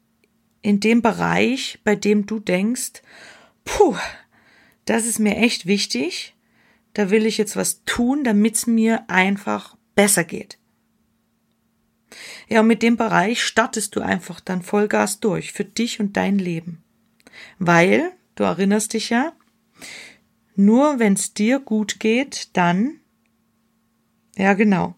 in 0.63 0.81
dem 0.81 1.03
Bereich, 1.03 1.81
bei 1.85 1.97
dem 1.97 2.27
du 2.27 2.39
denkst, 2.39 3.03
puh, 3.65 3.97
das 4.85 5.07
ist 5.07 5.19
mir 5.19 5.37
echt 5.37 5.67
wichtig. 5.67 6.35
Da 6.95 7.11
will 7.11 7.27
ich 7.27 7.39
jetzt 7.39 7.57
was 7.57 7.85
tun, 7.85 8.25
damit 8.25 8.55
es 8.55 8.67
mir 8.67 9.09
einfach 9.09 9.77
besser 9.95 10.25
geht. 10.25 10.59
Ja, 12.49 12.61
und 12.61 12.67
mit 12.67 12.83
dem 12.83 12.97
Bereich 12.97 13.43
startest 13.43 13.97
du 13.97 14.01
einfach 14.01 14.41
dann 14.41 14.63
Vollgas 14.63 15.21
durch 15.21 15.53
für 15.53 15.65
dich 15.65 16.01
und 16.01 16.17
dein 16.17 16.39
Leben. 16.39 16.83
Weil, 17.59 18.13
du 18.35 18.45
erinnerst 18.45 18.93
dich 18.93 19.11
ja, 19.11 19.33
nur 20.55 20.99
wenn 20.99 21.15
es 21.15 21.33
dir 21.33 21.61
gut 21.61 21.99
geht, 21.99 22.51
dann, 22.53 23.01
ja 24.37 24.53
genau. 24.53 24.95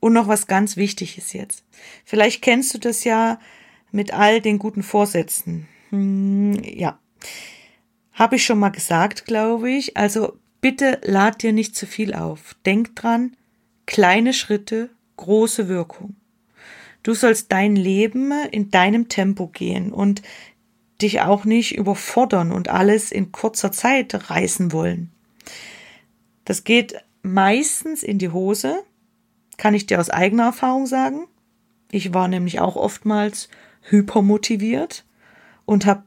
Und 0.00 0.12
noch 0.12 0.28
was 0.28 0.46
ganz 0.46 0.76
Wichtiges 0.76 1.32
jetzt. 1.32 1.64
Vielleicht 2.04 2.42
kennst 2.42 2.74
du 2.74 2.78
das 2.78 3.04
ja 3.04 3.38
mit 3.94 4.12
all 4.12 4.40
den 4.40 4.58
guten 4.58 4.82
Vorsätzen. 4.82 5.68
Hm, 5.90 6.60
ja. 6.64 6.98
Habe 8.12 8.36
ich 8.36 8.44
schon 8.44 8.58
mal 8.58 8.70
gesagt, 8.70 9.24
glaube 9.24 9.70
ich. 9.70 9.96
Also 9.96 10.36
bitte 10.60 11.00
lad 11.04 11.42
dir 11.42 11.52
nicht 11.52 11.76
zu 11.76 11.86
viel 11.86 12.12
auf. 12.12 12.56
Denk 12.66 12.96
dran, 12.96 13.36
kleine 13.86 14.32
Schritte, 14.32 14.90
große 15.16 15.68
Wirkung. 15.68 16.16
Du 17.04 17.14
sollst 17.14 17.52
dein 17.52 17.76
Leben 17.76 18.32
in 18.50 18.70
deinem 18.70 19.08
Tempo 19.08 19.46
gehen 19.46 19.92
und 19.92 20.22
dich 21.00 21.20
auch 21.20 21.44
nicht 21.44 21.76
überfordern 21.76 22.50
und 22.50 22.68
alles 22.68 23.12
in 23.12 23.30
kurzer 23.30 23.70
Zeit 23.70 24.28
reißen 24.30 24.72
wollen. 24.72 25.12
Das 26.44 26.64
geht 26.64 26.96
meistens 27.22 28.02
in 28.02 28.18
die 28.18 28.30
Hose, 28.30 28.82
kann 29.56 29.74
ich 29.74 29.86
dir 29.86 30.00
aus 30.00 30.10
eigener 30.10 30.44
Erfahrung 30.46 30.86
sagen. 30.86 31.28
Ich 31.92 32.12
war 32.12 32.26
nämlich 32.26 32.58
auch 32.58 32.74
oftmals 32.74 33.48
hypermotiviert 33.90 35.04
und 35.64 35.86
habe 35.86 36.04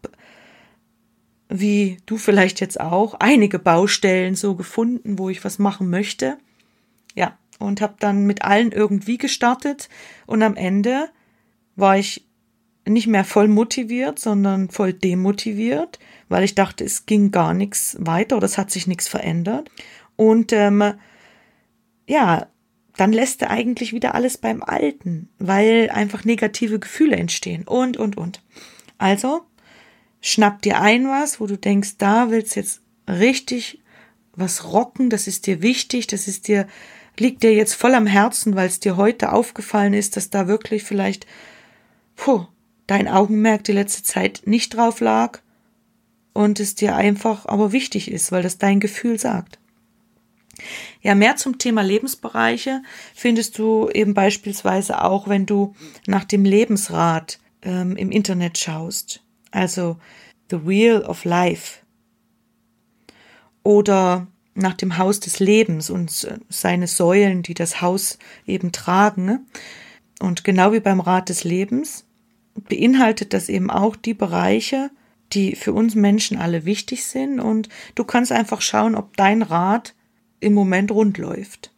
wie 1.50 1.98
du 2.06 2.18
vielleicht 2.18 2.60
jetzt 2.60 2.80
auch, 2.80 3.16
einige 3.20 3.60
Baustellen 3.60 4.36
so 4.36 4.56
gefunden, 4.56 5.18
wo 5.18 5.30
ich 5.30 5.46
was 5.46 5.60
machen 5.60 5.90
möchte. 5.90 6.38
Ja, 7.16 7.38
und 7.60 7.82
habe 7.82 7.96
dann 8.00 8.26
mit 8.26 8.44
allen 8.44 8.72
irgendwie 8.72 9.18
gestartet 9.18 9.90
und 10.26 10.44
am 10.44 10.56
Ende 10.56 11.10
war 11.76 11.98
ich 11.98 12.26
nicht 12.86 13.08
mehr 13.08 13.24
voll 13.24 13.48
motiviert, 13.48 14.20
sondern 14.20 14.70
voll 14.70 14.94
demotiviert, 14.94 16.00
weil 16.30 16.44
ich 16.44 16.56
dachte, 16.56 16.84
es 16.84 17.06
ging 17.06 17.32
gar 17.32 17.54
nichts 17.54 17.98
weiter 18.00 18.38
oder 18.38 18.46
es 18.46 18.58
hat 18.58 18.72
sich 18.72 18.88
nichts 18.88 19.08
verändert. 19.08 19.70
Und 20.16 20.54
ähm, 20.54 20.94
ja, 22.08 22.48
dann 22.98 23.14
lässt 23.14 23.42
er 23.44 23.52
eigentlich 23.52 23.94
wieder 23.94 24.16
alles 24.16 24.38
beim 24.38 24.64
Alten, 24.64 25.30
weil 25.38 25.90
einfach 25.92 26.26
negative 26.26 26.80
Gefühle 26.80 27.16
entstehen 27.16 27.64
und, 27.68 27.96
und, 27.98 28.18
und. 28.18 28.42
Also 28.98 29.44
schnapp 30.20 30.62
dir 30.64 30.82
ein 30.82 31.08
was, 31.08 31.40
wo 31.40 31.46
du 31.48 31.58
denkst, 31.58 31.98
da 31.98 32.32
willst 32.32 32.56
jetzt 32.56 32.82
richtig 33.08 33.80
was 34.36 34.72
rocken, 34.72 35.10
das 35.10 35.28
ist 35.28 35.48
dir 35.48 35.62
wichtig, 35.62 36.08
das 36.08 36.28
ist 36.28 36.48
dir, 36.48 36.68
liegt 37.18 37.44
dir 37.44 37.54
jetzt 37.54 37.74
voll 37.74 37.96
am 37.96 38.06
Herzen, 38.08 38.56
weil 38.56 38.68
es 38.68 38.80
dir 38.80 38.98
heute 38.98 39.32
aufgefallen 39.32 39.94
ist, 39.94 40.18
dass 40.18 40.30
da 40.30 40.48
wirklich 40.48 40.84
vielleicht, 40.84 41.26
puh, 42.16 42.46
dein 42.88 43.08
Augenmerk 43.08 43.64
die 43.64 43.72
letzte 43.74 44.04
Zeit 44.04 44.42
nicht 44.46 44.76
drauf 44.76 45.00
lag 45.00 45.40
und 46.34 46.60
es 46.60 46.76
dir 46.76 46.96
einfach 46.96 47.46
aber 47.46 47.72
wichtig 47.72 48.12
ist, 48.12 48.32
weil 48.32 48.44
das 48.44 48.58
dein 48.58 48.80
Gefühl 48.80 49.20
sagt. 49.20 49.60
Ja, 51.02 51.16
mehr 51.16 51.36
zum 51.36 51.58
Thema 51.58 51.82
Lebensbereiche 51.82 52.82
findest 53.14 53.58
du 53.58 53.90
eben 53.90 54.14
beispielsweise 54.14 55.04
auch, 55.04 55.28
wenn 55.28 55.46
du 55.46 55.76
nach 56.08 56.24
dem 56.24 56.46
Lebensrat 56.46 57.40
ähm, 57.62 57.96
im 57.96 58.12
Internet 58.12 58.58
schaust 58.58 59.22
also 59.52 59.98
The 60.50 60.66
Wheel 60.66 61.02
of 61.02 61.26
Life. 61.26 61.80
Oder 63.64 64.28
nach 64.54 64.76
dem 64.76 64.98
Haus 64.98 65.20
des 65.20 65.40
Lebens 65.40 65.90
und 65.90 66.28
seine 66.50 66.88
Säulen, 66.88 67.44
die 67.44 67.54
das 67.54 67.82
Haus 67.82 68.18
eben 68.46 68.72
tragen. 68.72 69.26
Ne? 69.26 69.46
Und 70.20 70.44
genau 70.44 70.72
wie 70.72 70.80
beim 70.80 71.00
Rat 71.00 71.30
des 71.30 71.44
Lebens 71.44 72.06
beinhaltet 72.56 73.34
das 73.34 73.50
eben 73.50 73.70
auch 73.70 73.96
die 73.96 74.14
Bereiche, 74.14 74.90
die 75.34 75.56
für 75.56 75.74
uns 75.74 75.96
Menschen 75.96 76.38
alle 76.38 76.66
wichtig 76.66 77.06
sind. 77.06 77.40
Und 77.40 77.68
du 77.96 78.04
kannst 78.04 78.32
einfach 78.32 78.62
schauen, 78.62 78.96
ob 78.96 79.16
dein 79.18 79.42
Rat 79.42 79.94
im 80.40 80.54
Moment 80.54 80.92
rund 80.92 81.18
läuft. 81.18 81.72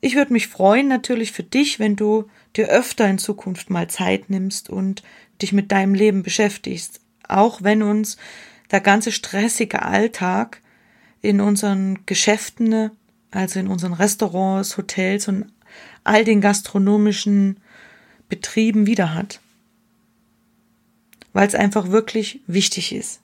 Ich 0.00 0.14
würde 0.14 0.32
mich 0.32 0.48
freuen 0.48 0.88
natürlich 0.88 1.32
für 1.32 1.42
dich, 1.42 1.78
wenn 1.78 1.94
du 1.94 2.28
dir 2.56 2.68
öfter 2.68 3.08
in 3.08 3.18
Zukunft 3.18 3.68
mal 3.68 3.88
Zeit 3.88 4.30
nimmst 4.30 4.70
und 4.70 5.02
dich 5.42 5.52
mit 5.52 5.72
deinem 5.72 5.94
Leben 5.94 6.22
beschäftigst, 6.22 7.00
auch 7.28 7.62
wenn 7.62 7.82
uns 7.82 8.16
der 8.70 8.80
ganze 8.80 9.12
stressige 9.12 9.82
Alltag 9.82 10.62
in 11.20 11.40
unseren 11.40 12.06
Geschäften, 12.06 12.90
also 13.30 13.60
in 13.60 13.68
unseren 13.68 13.92
Restaurants, 13.92 14.76
Hotels 14.78 15.28
und 15.28 15.52
all 16.02 16.24
den 16.24 16.40
gastronomischen 16.40 17.58
Betrieben 18.28 18.86
wieder 18.86 19.14
hat. 19.14 19.40
Weil 21.32 21.46
es 21.46 21.54
einfach 21.54 21.90
wirklich 21.90 22.40
wichtig 22.46 22.92
ist. 22.92 23.20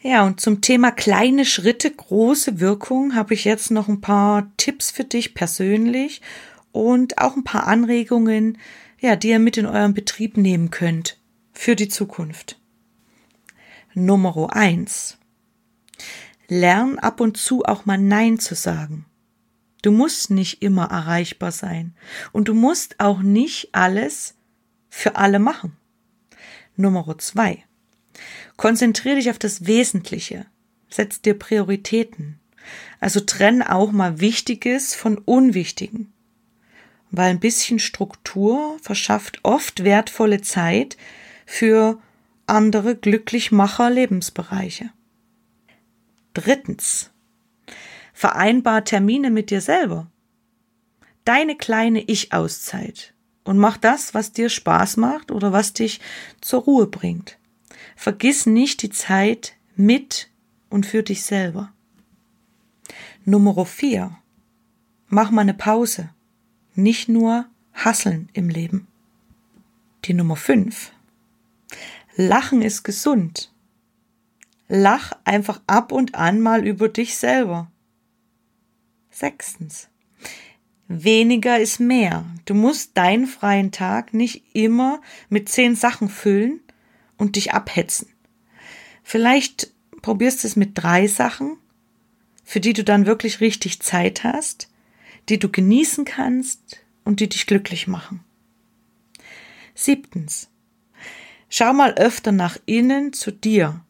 Ja, 0.00 0.24
und 0.24 0.40
zum 0.40 0.60
Thema 0.60 0.92
kleine 0.92 1.44
Schritte, 1.44 1.90
große 1.90 2.60
Wirkung 2.60 3.16
habe 3.16 3.34
ich 3.34 3.44
jetzt 3.44 3.72
noch 3.72 3.88
ein 3.88 4.00
paar 4.00 4.52
Tipps 4.56 4.92
für 4.92 5.02
dich 5.02 5.34
persönlich 5.34 6.22
und 6.70 7.18
auch 7.18 7.34
ein 7.34 7.42
paar 7.42 7.66
Anregungen, 7.66 8.58
ja, 9.00 9.16
die 9.16 9.30
ihr 9.30 9.40
mit 9.40 9.56
in 9.56 9.66
euren 9.66 9.94
Betrieb 9.94 10.36
nehmen 10.36 10.70
könnt 10.70 11.18
für 11.52 11.74
die 11.74 11.88
Zukunft. 11.88 12.60
Nummer 13.92 14.54
eins: 14.54 15.18
Lern 16.46 17.00
ab 17.00 17.20
und 17.20 17.36
zu 17.36 17.64
auch 17.64 17.84
mal 17.84 17.98
Nein 17.98 18.38
zu 18.38 18.54
sagen. 18.54 19.04
Du 19.82 19.90
musst 19.90 20.30
nicht 20.30 20.62
immer 20.62 20.86
erreichbar 20.86 21.50
sein 21.50 21.96
und 22.32 22.46
du 22.46 22.54
musst 22.54 23.00
auch 23.00 23.20
nicht 23.20 23.70
alles 23.72 24.36
für 24.88 25.16
alle 25.16 25.40
machen. 25.40 25.76
Nummer 26.76 27.18
zwei: 27.18 27.64
Konzentriere 28.58 29.14
dich 29.14 29.30
auf 29.30 29.38
das 29.38 29.66
Wesentliche. 29.66 30.44
Setz 30.90 31.22
dir 31.22 31.38
Prioritäten. 31.38 32.40
Also 32.98 33.20
trenn 33.20 33.62
auch 33.62 33.92
mal 33.92 34.20
Wichtiges 34.20 34.96
von 34.96 35.16
Unwichtigen. 35.16 36.12
Weil 37.12 37.30
ein 37.30 37.40
bisschen 37.40 37.78
Struktur 37.78 38.76
verschafft 38.82 39.38
oft 39.44 39.84
wertvolle 39.84 40.40
Zeit 40.40 40.96
für 41.46 42.02
andere 42.46 42.96
Glücklichmacher 42.96 43.90
Lebensbereiche. 43.90 44.90
Drittens. 46.34 47.10
Vereinbar 48.12 48.84
Termine 48.84 49.30
mit 49.30 49.50
dir 49.50 49.60
selber. 49.60 50.10
Deine 51.24 51.56
kleine 51.56 52.02
Ich-Auszeit. 52.02 53.14
Und 53.44 53.56
mach 53.56 53.76
das, 53.76 54.14
was 54.14 54.32
dir 54.32 54.48
Spaß 54.48 54.96
macht 54.96 55.30
oder 55.30 55.52
was 55.52 55.74
dich 55.74 56.00
zur 56.40 56.62
Ruhe 56.62 56.88
bringt. 56.88 57.38
Vergiss 58.00 58.46
nicht 58.46 58.82
die 58.82 58.90
Zeit 58.90 59.56
mit 59.74 60.30
und 60.70 60.86
für 60.86 61.02
dich 61.02 61.24
selber. 61.24 61.72
Nummer 63.24 63.66
vier. 63.66 64.16
Mach 65.08 65.32
mal 65.32 65.40
eine 65.40 65.52
Pause. 65.52 66.10
Nicht 66.76 67.08
nur 67.08 67.46
hasseln 67.72 68.28
im 68.34 68.50
Leben. 68.50 68.86
Die 70.04 70.14
Nummer 70.14 70.36
fünf. 70.36 70.92
Lachen 72.14 72.62
ist 72.62 72.84
gesund. 72.84 73.52
Lach 74.68 75.10
einfach 75.24 75.60
ab 75.66 75.90
und 75.90 76.14
an 76.14 76.40
mal 76.40 76.64
über 76.64 76.88
dich 76.88 77.16
selber. 77.16 77.68
Sechstens. 79.10 79.88
Weniger 80.86 81.58
ist 81.58 81.80
mehr. 81.80 82.24
Du 82.44 82.54
musst 82.54 82.96
deinen 82.96 83.26
freien 83.26 83.72
Tag 83.72 84.14
nicht 84.14 84.54
immer 84.54 85.02
mit 85.30 85.48
zehn 85.48 85.74
Sachen 85.74 86.08
füllen 86.08 86.60
und 87.18 87.36
dich 87.36 87.52
abhetzen. 87.52 88.08
Vielleicht 89.02 89.72
probierst 90.00 90.44
es 90.44 90.56
mit 90.56 90.72
drei 90.74 91.06
Sachen, 91.06 91.58
für 92.44 92.60
die 92.60 92.72
du 92.72 92.82
dann 92.82 93.04
wirklich 93.04 93.40
richtig 93.40 93.80
Zeit 93.80 94.24
hast, 94.24 94.70
die 95.28 95.38
du 95.38 95.50
genießen 95.50 96.04
kannst 96.04 96.80
und 97.04 97.20
die 97.20 97.28
dich 97.28 97.46
glücklich 97.46 97.86
machen. 97.86 98.24
Siebtens. 99.74 100.48
Schau 101.50 101.72
mal 101.72 101.94
öfter 101.94 102.32
nach 102.32 102.58
innen 102.66 103.12
zu 103.12 103.30
dir 103.30 103.80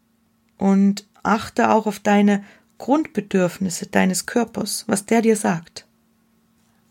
und 0.57 1.07
achte 1.23 1.71
auch 1.71 1.87
auf 1.87 1.99
deine 1.99 2.45
Grundbedürfnisse 2.79 3.87
deines 3.87 4.27
Körpers, 4.27 4.85
was 4.87 5.07
der 5.07 5.23
dir 5.23 5.37
sagt. 5.37 5.87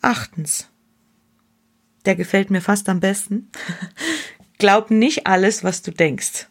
Achtens. 0.01 0.69
Der 2.05 2.15
gefällt 2.15 2.49
mir 2.49 2.61
fast 2.61 2.87
am 2.89 2.99
besten. 2.99 3.49
Glaub 4.57 4.89
nicht 4.89 5.27
alles, 5.27 5.63
was 5.63 5.81
du 5.83 5.91
denkst. 5.91 6.47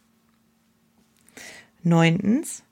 Neuntens. 1.83 2.63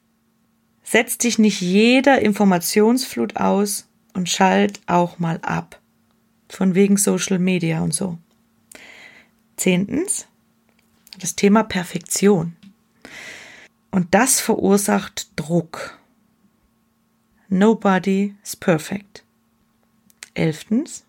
Setz 0.82 1.18
dich 1.18 1.38
nicht 1.38 1.60
jeder 1.60 2.20
Informationsflut 2.20 3.36
aus 3.36 3.88
und 4.12 4.28
schalt 4.28 4.80
auch 4.86 5.18
mal 5.18 5.40
ab. 5.42 5.80
Von 6.48 6.74
wegen 6.74 6.96
Social 6.96 7.38
Media 7.38 7.80
und 7.80 7.92
so. 7.92 8.18
Zehntens. 9.56 10.26
Das 11.18 11.34
Thema 11.34 11.64
Perfektion. 11.64 12.54
Und 13.90 14.14
das 14.14 14.40
verursacht 14.40 15.28
Druck. 15.36 15.98
Nobody 17.48 18.34
is 18.42 18.56
perfect. 18.56 19.24
Elftens. 20.34 21.04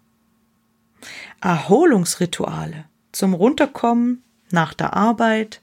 Erholungsrituale 1.42 2.86
zum 3.16 3.34
Runterkommen 3.34 4.24
nach 4.52 4.74
der 4.74 4.94
Arbeit. 4.94 5.62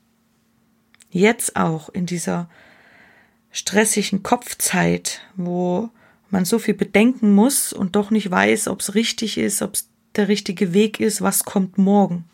Jetzt 1.11 1.57
auch 1.57 1.91
in 1.91 2.07
dieser 2.07 2.49
stressigen 3.51 4.23
Kopfzeit, 4.23 5.21
wo 5.37 5.91
man 6.31 6.47
so 6.47 6.59
viel 6.59 6.75
bedenken 6.75 7.35
muss 7.35 7.75
und 7.75 7.95
doch 7.95 8.11
nicht 8.11 8.31
weiß, 8.31 8.69
ob 8.69 8.81
es 8.81 8.95
richtig 8.95 9.37
ist, 9.37 9.61
ob 9.61 9.75
es 9.75 9.89
der 10.17 10.29
richtige 10.29 10.73
Weg 10.73 10.99
ist, 10.99 11.21
was 11.21 11.45
kommt 11.45 11.77
morgen. 11.77 12.25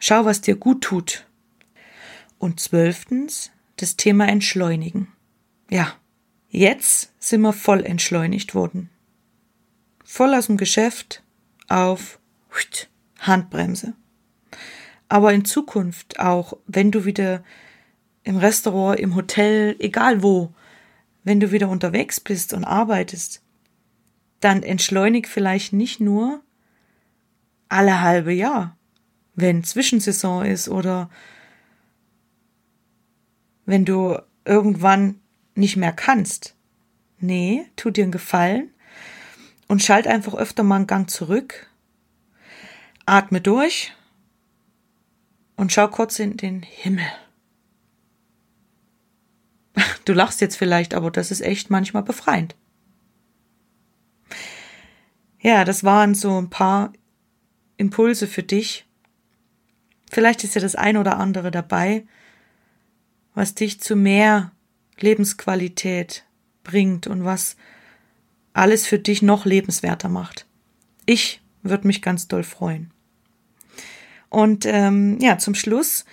Schau, 0.00 0.24
was 0.24 0.40
dir 0.40 0.56
gut 0.56 0.82
tut. 0.82 1.24
Und 2.38 2.58
zwölftens, 2.58 3.52
das 3.76 3.96
Thema 3.96 4.26
Entschleunigen. 4.26 5.06
Ja, 5.70 5.94
jetzt 6.48 7.12
sind 7.20 7.42
wir 7.42 7.52
voll 7.52 7.84
entschleunigt 7.84 8.56
worden. 8.56 8.90
Voll 10.04 10.34
aus 10.34 10.46
dem 10.46 10.56
Geschäft 10.56 11.22
auf 11.68 12.18
Handbremse. 13.20 13.94
Aber 15.12 15.34
in 15.34 15.44
Zukunft 15.44 16.20
auch, 16.20 16.56
wenn 16.66 16.90
du 16.90 17.04
wieder 17.04 17.44
im 18.22 18.38
Restaurant, 18.38 18.98
im 18.98 19.14
Hotel, 19.14 19.76
egal 19.78 20.22
wo, 20.22 20.54
wenn 21.22 21.38
du 21.38 21.52
wieder 21.52 21.68
unterwegs 21.68 22.18
bist 22.18 22.54
und 22.54 22.64
arbeitest, 22.64 23.42
dann 24.40 24.62
entschleunig 24.62 25.28
vielleicht 25.28 25.74
nicht 25.74 26.00
nur 26.00 26.40
alle 27.68 28.00
halbe 28.00 28.32
Jahr, 28.32 28.78
wenn 29.34 29.64
Zwischensaison 29.64 30.46
ist 30.46 30.70
oder 30.70 31.10
wenn 33.66 33.84
du 33.84 34.16
irgendwann 34.46 35.20
nicht 35.54 35.76
mehr 35.76 35.92
kannst. 35.92 36.56
Nee, 37.18 37.66
tu 37.76 37.90
dir 37.90 38.04
einen 38.04 38.12
Gefallen 38.12 38.70
und 39.68 39.82
schalt 39.82 40.06
einfach 40.06 40.32
öfter 40.32 40.62
mal 40.62 40.76
einen 40.76 40.86
Gang 40.86 41.10
zurück. 41.10 41.70
Atme 43.04 43.42
durch 43.42 43.92
und 45.56 45.72
schau 45.72 45.88
kurz 45.88 46.18
in 46.18 46.36
den 46.36 46.62
Himmel. 46.62 47.06
Du 50.04 50.12
lachst 50.12 50.40
jetzt 50.40 50.56
vielleicht, 50.56 50.94
aber 50.94 51.12
das 51.12 51.30
ist 51.30 51.42
echt 51.42 51.70
manchmal 51.70 52.02
befreiend. 52.02 52.56
Ja, 55.40 55.64
das 55.64 55.84
waren 55.84 56.14
so 56.14 56.40
ein 56.40 56.50
paar 56.50 56.92
Impulse 57.76 58.26
für 58.26 58.42
dich. 58.42 58.86
Vielleicht 60.10 60.44
ist 60.44 60.54
ja 60.54 60.60
das 60.60 60.74
ein 60.74 60.96
oder 60.96 61.18
andere 61.18 61.50
dabei, 61.50 62.04
was 63.34 63.54
dich 63.54 63.80
zu 63.80 63.96
mehr 63.96 64.52
Lebensqualität 64.98 66.24
bringt 66.64 67.06
und 67.06 67.24
was 67.24 67.56
alles 68.52 68.86
für 68.86 68.98
dich 68.98 69.22
noch 69.22 69.44
lebenswerter 69.44 70.08
macht. 70.08 70.46
Ich 71.06 71.40
würde 71.62 71.86
mich 71.86 72.02
ganz 72.02 72.28
doll 72.28 72.44
freuen. 72.44 72.92
Und 74.32 74.64
ähm, 74.64 75.18
ja, 75.20 75.36
zum 75.36 75.54
Schluss 75.54 76.06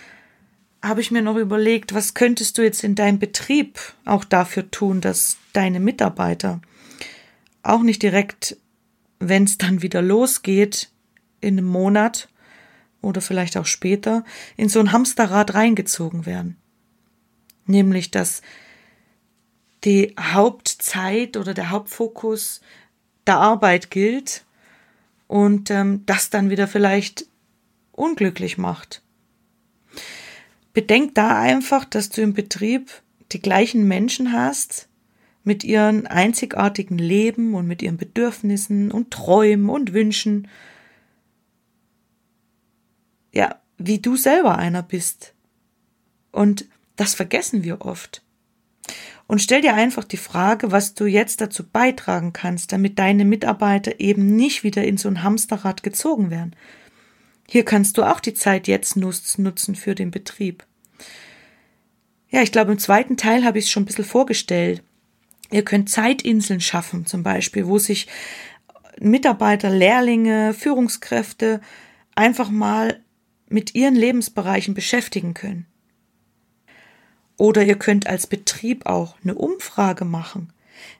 habe 0.83 0.99
ich 0.99 1.09
mir 1.09 1.21
noch 1.21 1.37
überlegt, 1.37 1.93
was 1.93 2.15
könntest 2.15 2.57
du 2.57 2.61
jetzt 2.61 2.83
in 2.83 2.93
deinem 2.93 3.17
Betrieb 3.17 3.79
auch 4.03 4.25
dafür 4.25 4.69
tun, 4.69 4.99
dass 4.99 5.37
deine 5.53 5.79
Mitarbeiter 5.79 6.59
auch 7.63 7.81
nicht 7.81 8.03
direkt, 8.03 8.57
wenn 9.19 9.45
es 9.45 9.57
dann 9.57 9.81
wieder 9.81 10.01
losgeht, 10.01 10.89
in 11.39 11.57
einem 11.57 11.67
Monat 11.67 12.27
oder 13.01 13.21
vielleicht 13.21 13.55
auch 13.55 13.65
später, 13.65 14.25
in 14.57 14.67
so 14.67 14.81
ein 14.81 14.91
Hamsterrad 14.91 15.53
reingezogen 15.53 16.25
werden? 16.25 16.57
Nämlich 17.67 18.11
dass 18.11 18.41
die 19.85 20.13
Hauptzeit 20.19 21.37
oder 21.37 21.53
der 21.53 21.69
Hauptfokus 21.69 22.59
der 23.27 23.37
Arbeit 23.37 23.91
gilt 23.91 24.43
und 25.27 25.71
ähm, 25.71 26.05
das 26.05 26.29
dann 26.29 26.49
wieder 26.49 26.67
vielleicht 26.67 27.29
unglücklich 27.99 28.57
macht. 28.57 29.03
Bedenk 30.73 31.15
da 31.15 31.39
einfach, 31.39 31.85
dass 31.85 32.09
du 32.09 32.21
im 32.21 32.33
Betrieb 32.33 32.89
die 33.31 33.41
gleichen 33.41 33.87
Menschen 33.87 34.31
hast 34.31 34.87
mit 35.43 35.63
ihren 35.63 36.07
einzigartigen 36.07 36.97
Leben 36.97 37.55
und 37.55 37.67
mit 37.67 37.81
ihren 37.81 37.97
Bedürfnissen 37.97 38.91
und 38.91 39.11
Träumen 39.11 39.69
und 39.69 39.93
Wünschen. 39.93 40.47
Ja, 43.33 43.59
wie 43.77 43.99
du 43.99 44.15
selber 44.15 44.57
einer 44.57 44.83
bist. 44.83 45.33
Und 46.31 46.65
das 46.95 47.15
vergessen 47.15 47.63
wir 47.63 47.81
oft. 47.81 48.21
Und 49.27 49.41
stell 49.41 49.61
dir 49.61 49.75
einfach 49.75 50.03
die 50.03 50.17
Frage, 50.17 50.71
was 50.71 50.95
du 50.95 51.05
jetzt 51.05 51.39
dazu 51.41 51.63
beitragen 51.63 52.33
kannst, 52.33 52.71
damit 52.71 52.97
deine 52.97 53.25
Mitarbeiter 53.25 53.99
eben 53.99 54.35
nicht 54.35 54.63
wieder 54.63 54.83
in 54.83 54.97
so 54.97 55.07
ein 55.07 55.23
Hamsterrad 55.23 55.83
gezogen 55.83 56.31
werden. 56.31 56.55
Hier 57.51 57.65
kannst 57.65 57.97
du 57.97 58.03
auch 58.03 58.19
die 58.19 58.35
Zeit 58.35 58.67
jetzt 58.67 58.95
nutzen 58.95 59.75
für 59.75 59.95
den 59.95 60.11
Betrieb. 60.11 60.67
Ja, 62.29 62.43
ich 62.43 62.51
glaube, 62.51 62.71
im 62.71 62.77
zweiten 62.77 63.17
Teil 63.17 63.43
habe 63.43 63.57
ich 63.57 63.65
es 63.65 63.71
schon 63.71 63.83
ein 63.83 63.85
bisschen 63.87 64.05
vorgestellt. 64.05 64.83
Ihr 65.49 65.65
könnt 65.65 65.89
Zeitinseln 65.89 66.61
schaffen, 66.61 67.07
zum 67.07 67.23
Beispiel, 67.23 67.65
wo 67.65 67.79
sich 67.79 68.05
Mitarbeiter, 68.99 69.71
Lehrlinge, 69.71 70.53
Führungskräfte 70.53 71.59
einfach 72.13 72.51
mal 72.51 72.99
mit 73.47 73.73
ihren 73.73 73.95
Lebensbereichen 73.95 74.75
beschäftigen 74.75 75.33
können. 75.33 75.65
Oder 77.35 77.63
ihr 77.63 77.79
könnt 77.79 78.05
als 78.05 78.27
Betrieb 78.27 78.85
auch 78.85 79.15
eine 79.23 79.33
Umfrage 79.33 80.05
machen, 80.05 80.53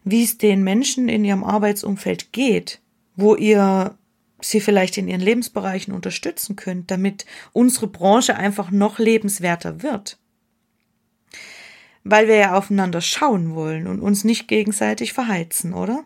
wie 0.03 0.23
es 0.23 0.39
den 0.39 0.63
Menschen 0.63 1.09
in 1.09 1.23
ihrem 1.23 1.43
Arbeitsumfeld 1.43 2.33
geht, 2.33 2.79
wo 3.15 3.35
ihr 3.35 3.95
sie 4.41 4.61
vielleicht 4.61 4.97
in 4.97 5.07
ihren 5.07 5.21
Lebensbereichen 5.21 5.93
unterstützen 5.93 6.55
könnt, 6.55 6.91
damit 6.91 7.25
unsere 7.53 7.87
Branche 7.87 8.35
einfach 8.35 8.71
noch 8.71 8.99
lebenswerter 8.99 9.83
wird. 9.83 10.17
weil 12.03 12.27
wir 12.27 12.35
ja 12.35 12.57
aufeinander 12.57 13.01
schauen 13.01 13.53
wollen 13.55 13.85
und 13.87 13.99
uns 14.01 14.23
nicht 14.23 14.47
gegenseitig 14.47 15.13
verheizen, 15.13 15.73
oder? 15.73 16.05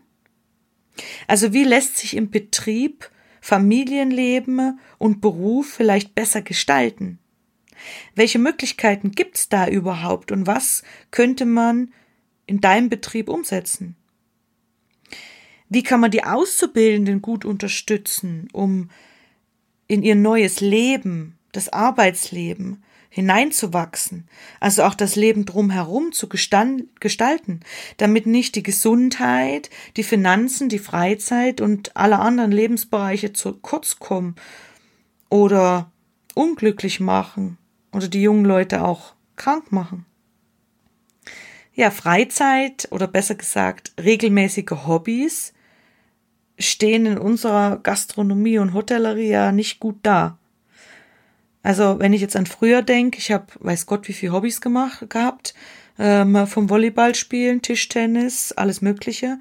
Also 1.27 1.53
wie 1.53 1.63
lässt 1.63 1.97
sich 1.97 2.15
im 2.15 2.29
Betrieb 2.29 3.09
Familienleben 3.41 4.79
und 4.97 5.21
Beruf 5.21 5.67
vielleicht 5.73 6.15
besser 6.15 6.41
gestalten? 6.41 7.19
Welche 8.15 8.39
Möglichkeiten 8.39 9.11
gibt's 9.11 9.49
da 9.49 9.67
überhaupt 9.67 10.31
und 10.31 10.47
was 10.47 10.83
könnte 11.11 11.45
man 11.45 11.93
in 12.45 12.61
deinem 12.61 12.89
Betrieb 12.89 13.29
umsetzen? 13.29 13.95
Wie 15.73 15.81
kann 15.81 15.99
man 15.99 16.11
die 16.11 16.23
Auszubildenden 16.23 17.23
gut 17.23 17.45
unterstützen, 17.45 18.47
um 18.53 18.91
in 19.87 20.03
ihr 20.03 20.13
neues 20.13 20.61
Leben, 20.61 21.39
das 21.51 21.73
Arbeitsleben, 21.73 22.83
hineinzuwachsen, 23.09 24.27
also 24.59 24.83
auch 24.83 24.93
das 24.93 25.15
Leben 25.15 25.45
drumherum 25.45 26.11
zu 26.11 26.29
gestalten, 26.29 27.61
damit 27.97 28.27
nicht 28.27 28.53
die 28.53 28.61
Gesundheit, 28.61 29.71
die 29.97 30.03
Finanzen, 30.03 30.69
die 30.69 30.77
Freizeit 30.77 31.59
und 31.59 31.97
alle 31.97 32.19
anderen 32.19 32.51
Lebensbereiche 32.51 33.33
zu 33.33 33.53
kurz 33.53 33.97
kommen 33.97 34.35
oder 35.29 35.91
unglücklich 36.35 36.99
machen 36.99 37.57
oder 37.91 38.07
die 38.07 38.21
jungen 38.21 38.45
Leute 38.45 38.83
auch 38.83 39.15
krank 39.37 39.71
machen. 39.71 40.05
Ja, 41.73 41.89
Freizeit 41.89 42.87
oder 42.91 43.07
besser 43.07 43.33
gesagt 43.33 43.93
regelmäßige 43.99 44.85
Hobbys 44.85 45.53
stehen 46.59 47.05
in 47.05 47.17
unserer 47.17 47.77
Gastronomie 47.77 48.59
und 48.59 48.73
Hotellerie 48.73 49.29
ja 49.29 49.51
nicht 49.51 49.79
gut 49.79 49.97
da. 50.03 50.37
Also 51.63 51.99
wenn 51.99 52.13
ich 52.13 52.21
jetzt 52.21 52.35
an 52.35 52.45
früher 52.45 52.81
denke, 52.81 53.19
ich 53.19 53.31
habe, 53.31 53.47
weiß 53.59 53.85
Gott, 53.85 54.07
wie 54.07 54.13
viele 54.13 54.33
Hobbys 54.33 54.61
gemacht 54.61 55.09
gehabt, 55.09 55.53
ähm, 55.97 56.45
vom 56.47 56.69
Volleyball 56.69 57.15
spielen, 57.15 57.61
Tischtennis, 57.61 58.51
alles 58.51 58.81
Mögliche, 58.81 59.39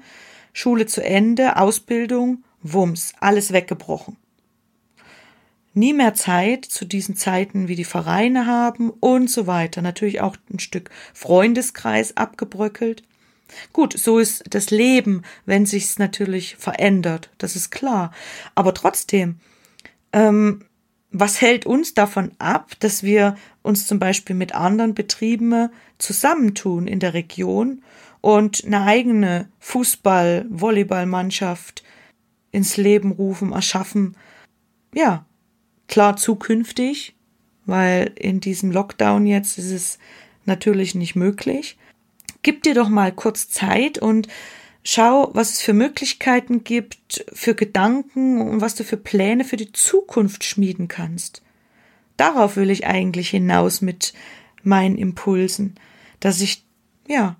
Schule 0.53 0.85
zu 0.85 1.03
Ende, 1.03 1.57
Ausbildung, 1.57 2.43
Wumms, 2.61 3.13
alles 3.19 3.51
weggebrochen. 3.51 4.17
Nie 5.73 5.93
mehr 5.93 6.13
Zeit 6.13 6.65
zu 6.65 6.85
diesen 6.85 7.15
Zeiten, 7.15 7.67
wie 7.67 7.75
die 7.75 7.83
Vereine 7.83 8.45
haben 8.45 8.91
und 8.91 9.29
so 9.29 9.47
weiter. 9.47 9.81
Natürlich 9.81 10.21
auch 10.21 10.37
ein 10.53 10.59
Stück 10.59 10.91
Freundeskreis 11.13 12.15
abgebröckelt. 12.15 13.03
Gut, 13.71 13.97
so 13.97 14.19
ist 14.19 14.43
das 14.49 14.71
Leben, 14.71 15.21
wenn 15.45 15.65
sich's 15.65 15.99
natürlich 15.99 16.55
verändert, 16.55 17.29
das 17.37 17.55
ist 17.55 17.69
klar. 17.69 18.11
Aber 18.55 18.73
trotzdem, 18.73 19.39
ähm, 20.11 20.65
was 21.11 21.41
hält 21.41 21.65
uns 21.65 21.93
davon 21.93 22.31
ab, 22.39 22.71
dass 22.79 23.03
wir 23.03 23.35
uns 23.61 23.85
zum 23.85 23.99
Beispiel 23.99 24.35
mit 24.35 24.55
anderen 24.55 24.95
Betrieben 24.95 25.69
zusammentun 25.99 26.87
in 26.87 26.99
der 26.99 27.13
Region 27.13 27.83
und 28.21 28.65
eine 28.65 28.83
eigene 28.83 29.47
Fußball-, 29.59 30.45
Volleyballmannschaft 30.49 31.83
ins 32.51 32.77
Leben 32.77 33.11
rufen, 33.11 33.51
erschaffen? 33.51 34.17
Ja, 34.95 35.25
klar 35.87 36.17
zukünftig, 36.17 37.15
weil 37.65 38.11
in 38.15 38.39
diesem 38.39 38.71
Lockdown 38.71 39.27
jetzt 39.27 39.59
ist 39.59 39.71
es 39.71 39.99
natürlich 40.45 40.95
nicht 40.95 41.15
möglich. 41.15 41.77
Gib 42.43 42.63
dir 42.63 42.75
doch 42.75 42.89
mal 42.89 43.11
kurz 43.11 43.49
Zeit 43.49 43.97
und 43.97 44.27
Schau, 44.85 45.31
was 45.33 45.51
es 45.51 45.61
für 45.61 45.73
Möglichkeiten 45.73 46.65
gibt, 46.65 47.25
für 47.31 47.55
Gedanken 47.55 48.41
und 48.41 48.59
was 48.59 48.75
du 48.75 48.83
für 48.83 48.97
Pläne 48.97 49.45
für 49.45 49.55
die 49.55 49.71
Zukunft 49.71 50.43
schmieden 50.43 50.89
kannst. 50.89 51.41
Darauf 52.17 52.57
will 52.57 52.69
ich 52.69 52.85
eigentlich 52.85 53.29
hinaus 53.29 53.81
mit 53.81 54.13
meinen 54.61 54.97
Impulsen, 54.97 55.75
dass 56.19 56.41
ich, 56.41 56.65
ja, 57.07 57.37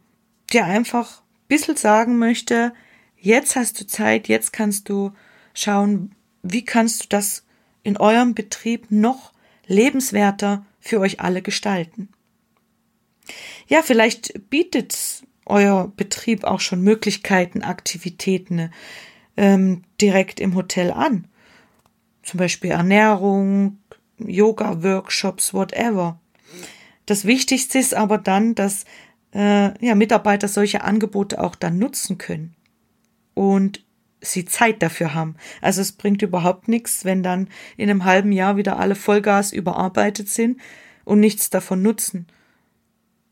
dir 0.54 0.66
einfach 0.66 1.20
ein 1.20 1.48
bisschen 1.50 1.76
sagen 1.76 2.18
möchte, 2.18 2.74
jetzt 3.18 3.58
hast 3.58 3.80
du 3.80 3.88
Zeit, 3.88 4.30
jetzt 4.30 4.54
kannst 4.54 4.88
du 4.88 5.12
schauen, 5.54 6.16
wie 6.44 6.64
kannst 6.64 7.04
du 7.04 7.08
das 7.10 7.44
in 7.84 7.98
eurem 7.98 8.36
Betrieb 8.36 8.90
noch 8.90 9.34
lebenswerter 9.68 10.66
für 10.80 11.02
euch 11.02 11.20
alle 11.20 11.42
gestalten. 11.42 12.08
Ja, 13.68 13.82
vielleicht 13.82 14.50
bietet 14.50 15.24
euer 15.46 15.92
Betrieb 15.96 16.44
auch 16.44 16.60
schon 16.60 16.82
Möglichkeiten, 16.82 17.64
Aktivitäten 17.64 18.72
ähm, 19.38 19.84
direkt 20.00 20.40
im 20.40 20.56
Hotel 20.56 20.92
an. 20.92 21.28
Zum 22.22 22.38
Beispiel 22.38 22.72
Ernährung, 22.72 23.80
Yoga-Workshops, 24.20 25.54
whatever. 25.54 26.20
Das 27.06 27.26
Wichtigste 27.26 27.80
ist 27.80 27.94
aber 27.94 28.18
dann, 28.18 28.56
dass 28.56 28.86
äh, 29.34 29.86
ja, 29.86 29.96
Mitarbeiter 29.96 30.48
solche 30.48 30.84
Angebote 30.84 31.42
auch 31.42 31.56
dann 31.56 31.80
nutzen 31.80 32.18
können 32.18 32.56
und 33.34 33.84
sie 34.22 34.46
Zeit 34.46 34.82
dafür 34.82 35.14
haben. 35.14 35.36
Also 35.60 35.82
es 35.82 35.92
bringt 35.92 36.22
überhaupt 36.22 36.70
nichts, 36.70 37.04
wenn 37.04 37.24
dann 37.24 37.50
in 37.76 37.90
einem 37.90 38.06
halben 38.06 38.32
Jahr 38.32 38.56
wieder 38.56 38.80
alle 38.80 38.96
Vollgas 38.96 39.52
überarbeitet 39.52 40.30
sind 40.30 40.62
und 41.04 41.20
nichts 41.20 41.50
davon 41.50 41.82
nutzen 41.82 42.28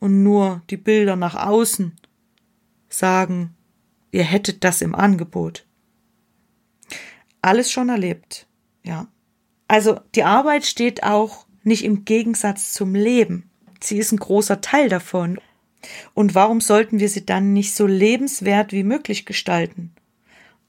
und 0.02 0.24
nur 0.24 0.64
die 0.70 0.78
Bilder 0.78 1.16
nach 1.16 1.36
außen 1.36 1.96
sagen, 2.90 3.56
ihr 4.12 4.24
hättet 4.24 4.66
das 4.66 4.82
im 4.82 4.94
Angebot. 4.94 5.66
Alles 7.42 7.72
schon 7.72 7.88
erlebt, 7.88 8.48
ja. 8.84 9.08
Also 9.70 10.02
die 10.16 10.24
Arbeit 10.24 10.66
steht 10.66 11.04
auch 11.04 11.46
nicht 11.64 11.86
im 11.86 12.04
Gegensatz 12.04 12.74
zum 12.74 12.94
Leben. 12.94 13.50
Sie 13.80 13.98
ist 13.98 14.12
ein 14.12 14.18
großer 14.18 14.60
Teil 14.60 14.90
davon. 14.90 15.40
Und 16.14 16.36
warum 16.36 16.62
sollten 16.62 17.00
wir 17.00 17.08
sie 17.08 17.26
dann 17.26 17.54
nicht 17.54 17.74
so 17.74 17.88
lebenswert 17.88 18.74
wie 18.74 18.84
möglich 18.84 19.26
gestalten 19.26 19.94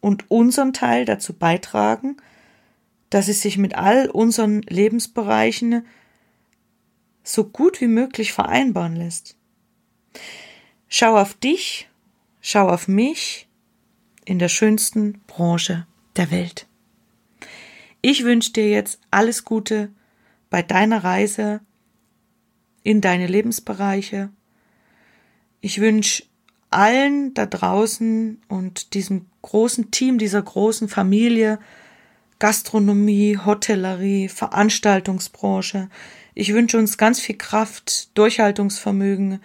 und 0.01 0.31
unseren 0.31 0.73
Teil 0.73 1.05
dazu 1.05 1.33
beitragen, 1.33 2.17
dass 3.11 3.29
es 3.29 3.43
sich 3.43 3.59
mit 3.59 3.75
all 3.75 4.09
unseren 4.09 4.63
Lebensbereichen 4.63 5.87
so 7.23 7.45
gut 7.45 7.81
wie 7.81 7.89
möglich 7.89 8.33
vereinbaren 8.33 8.97
lässt? 8.97 9.37
Schau 10.89 11.17
auf 11.17 11.35
dich, 11.35 11.89
schau 12.41 12.69
auf 12.69 12.89
mich 12.89 13.49
in 14.25 14.39
der 14.39 14.49
schönsten 14.49 15.21
Branche 15.27 15.87
der 16.17 16.31
Welt. 16.31 16.67
Ich 18.03 18.25
wünsche 18.25 18.53
dir 18.53 18.69
jetzt 18.69 19.01
alles 19.11 19.45
Gute 19.45 19.91
bei 20.51 20.63
deiner 20.63 21.05
Reise 21.05 21.61
in 22.83 23.01
deine 23.01 23.27
Lebensbereiche. 23.27 24.31
Ich 25.61 25.81
wünsche 25.81 26.25
allen 26.71 27.35
da 27.35 27.47
draußen 27.47 28.43
und 28.49 28.95
diesem 28.95 29.27
großen 29.43 29.91
Team, 29.91 30.19
dieser 30.19 30.43
großen 30.43 30.89
Familie, 30.89 31.59
Gastronomie, 32.39 33.39
Hotellerie, 33.39 34.29
Veranstaltungsbranche. 34.29 35.89
Ich 36.35 36.55
wünsche 36.55 36.79
uns 36.79 36.97
ganz 36.97 37.21
viel 37.21 37.37
Kraft, 37.37 38.17
Durchhaltungsvermögen, 38.17 39.41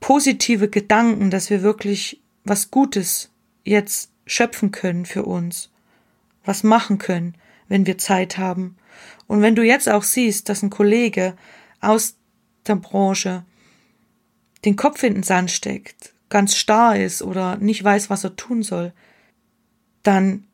positive 0.00 0.68
Gedanken, 0.68 1.30
dass 1.30 1.48
wir 1.48 1.62
wirklich 1.62 2.20
was 2.44 2.70
Gutes 2.70 3.30
jetzt 3.64 4.10
schöpfen 4.26 4.72
können 4.72 5.06
für 5.06 5.24
uns, 5.24 5.70
was 6.44 6.62
machen 6.62 6.98
können, 6.98 7.34
wenn 7.68 7.86
wir 7.86 7.98
Zeit 7.98 8.36
haben. 8.36 8.76
Und 9.26 9.42
wenn 9.42 9.56
du 9.56 9.62
jetzt 9.62 9.88
auch 9.88 10.02
siehst, 10.02 10.48
dass 10.48 10.62
ein 10.62 10.70
Kollege 10.70 11.36
aus 11.80 12.16
der 12.66 12.76
Branche 12.76 13.44
den 14.64 14.76
Kopf 14.76 15.02
in 15.02 15.14
den 15.14 15.22
Sand 15.22 15.50
steckt, 15.50 16.12
ganz 16.28 16.56
starr 16.56 16.96
ist 16.98 17.22
oder 17.22 17.56
nicht 17.56 17.82
weiß, 17.82 18.10
was 18.10 18.24
er 18.24 18.36
tun 18.36 18.62
soll, 18.62 18.92
dann 20.02 20.44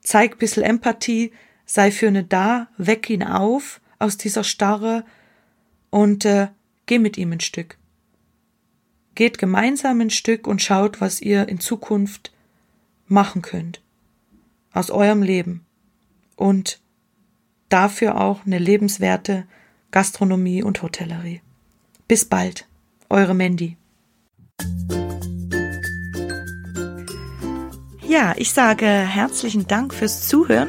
zeig 0.00 0.32
ein 0.32 0.38
bisschen 0.38 0.62
Empathie, 0.62 1.32
sei 1.66 1.90
für 1.90 2.08
eine 2.08 2.24
da, 2.24 2.68
weck 2.78 3.10
ihn 3.10 3.22
auf 3.22 3.80
aus 3.98 4.16
dieser 4.16 4.44
Starre 4.44 5.04
und 5.90 6.24
äh, 6.24 6.48
geh 6.86 6.98
mit 6.98 7.16
ihm 7.16 7.32
ein 7.32 7.40
Stück. 7.40 7.78
Geht 9.14 9.38
gemeinsam 9.38 10.00
ein 10.00 10.10
Stück 10.10 10.46
und 10.46 10.60
schaut, 10.60 11.00
was 11.00 11.20
ihr 11.20 11.48
in 11.48 11.60
Zukunft 11.60 12.32
machen 13.06 13.42
könnt. 13.42 13.80
Aus 14.72 14.90
eurem 14.90 15.22
Leben. 15.22 15.64
Und 16.36 16.80
dafür 17.70 18.20
auch 18.20 18.44
eine 18.44 18.58
lebenswerte 18.58 19.46
Gastronomie 19.90 20.62
und 20.62 20.82
Hotellerie. 20.82 21.40
Bis 22.08 22.26
bald. 22.26 22.68
Eure 23.08 23.34
Mandy. 23.34 23.76
Ja, 28.06 28.34
ich 28.36 28.52
sage 28.52 28.86
herzlichen 28.86 29.66
Dank 29.66 29.94
fürs 29.94 30.28
Zuhören. 30.28 30.68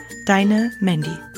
Deine 0.25 0.71
Mandy. 0.79 1.30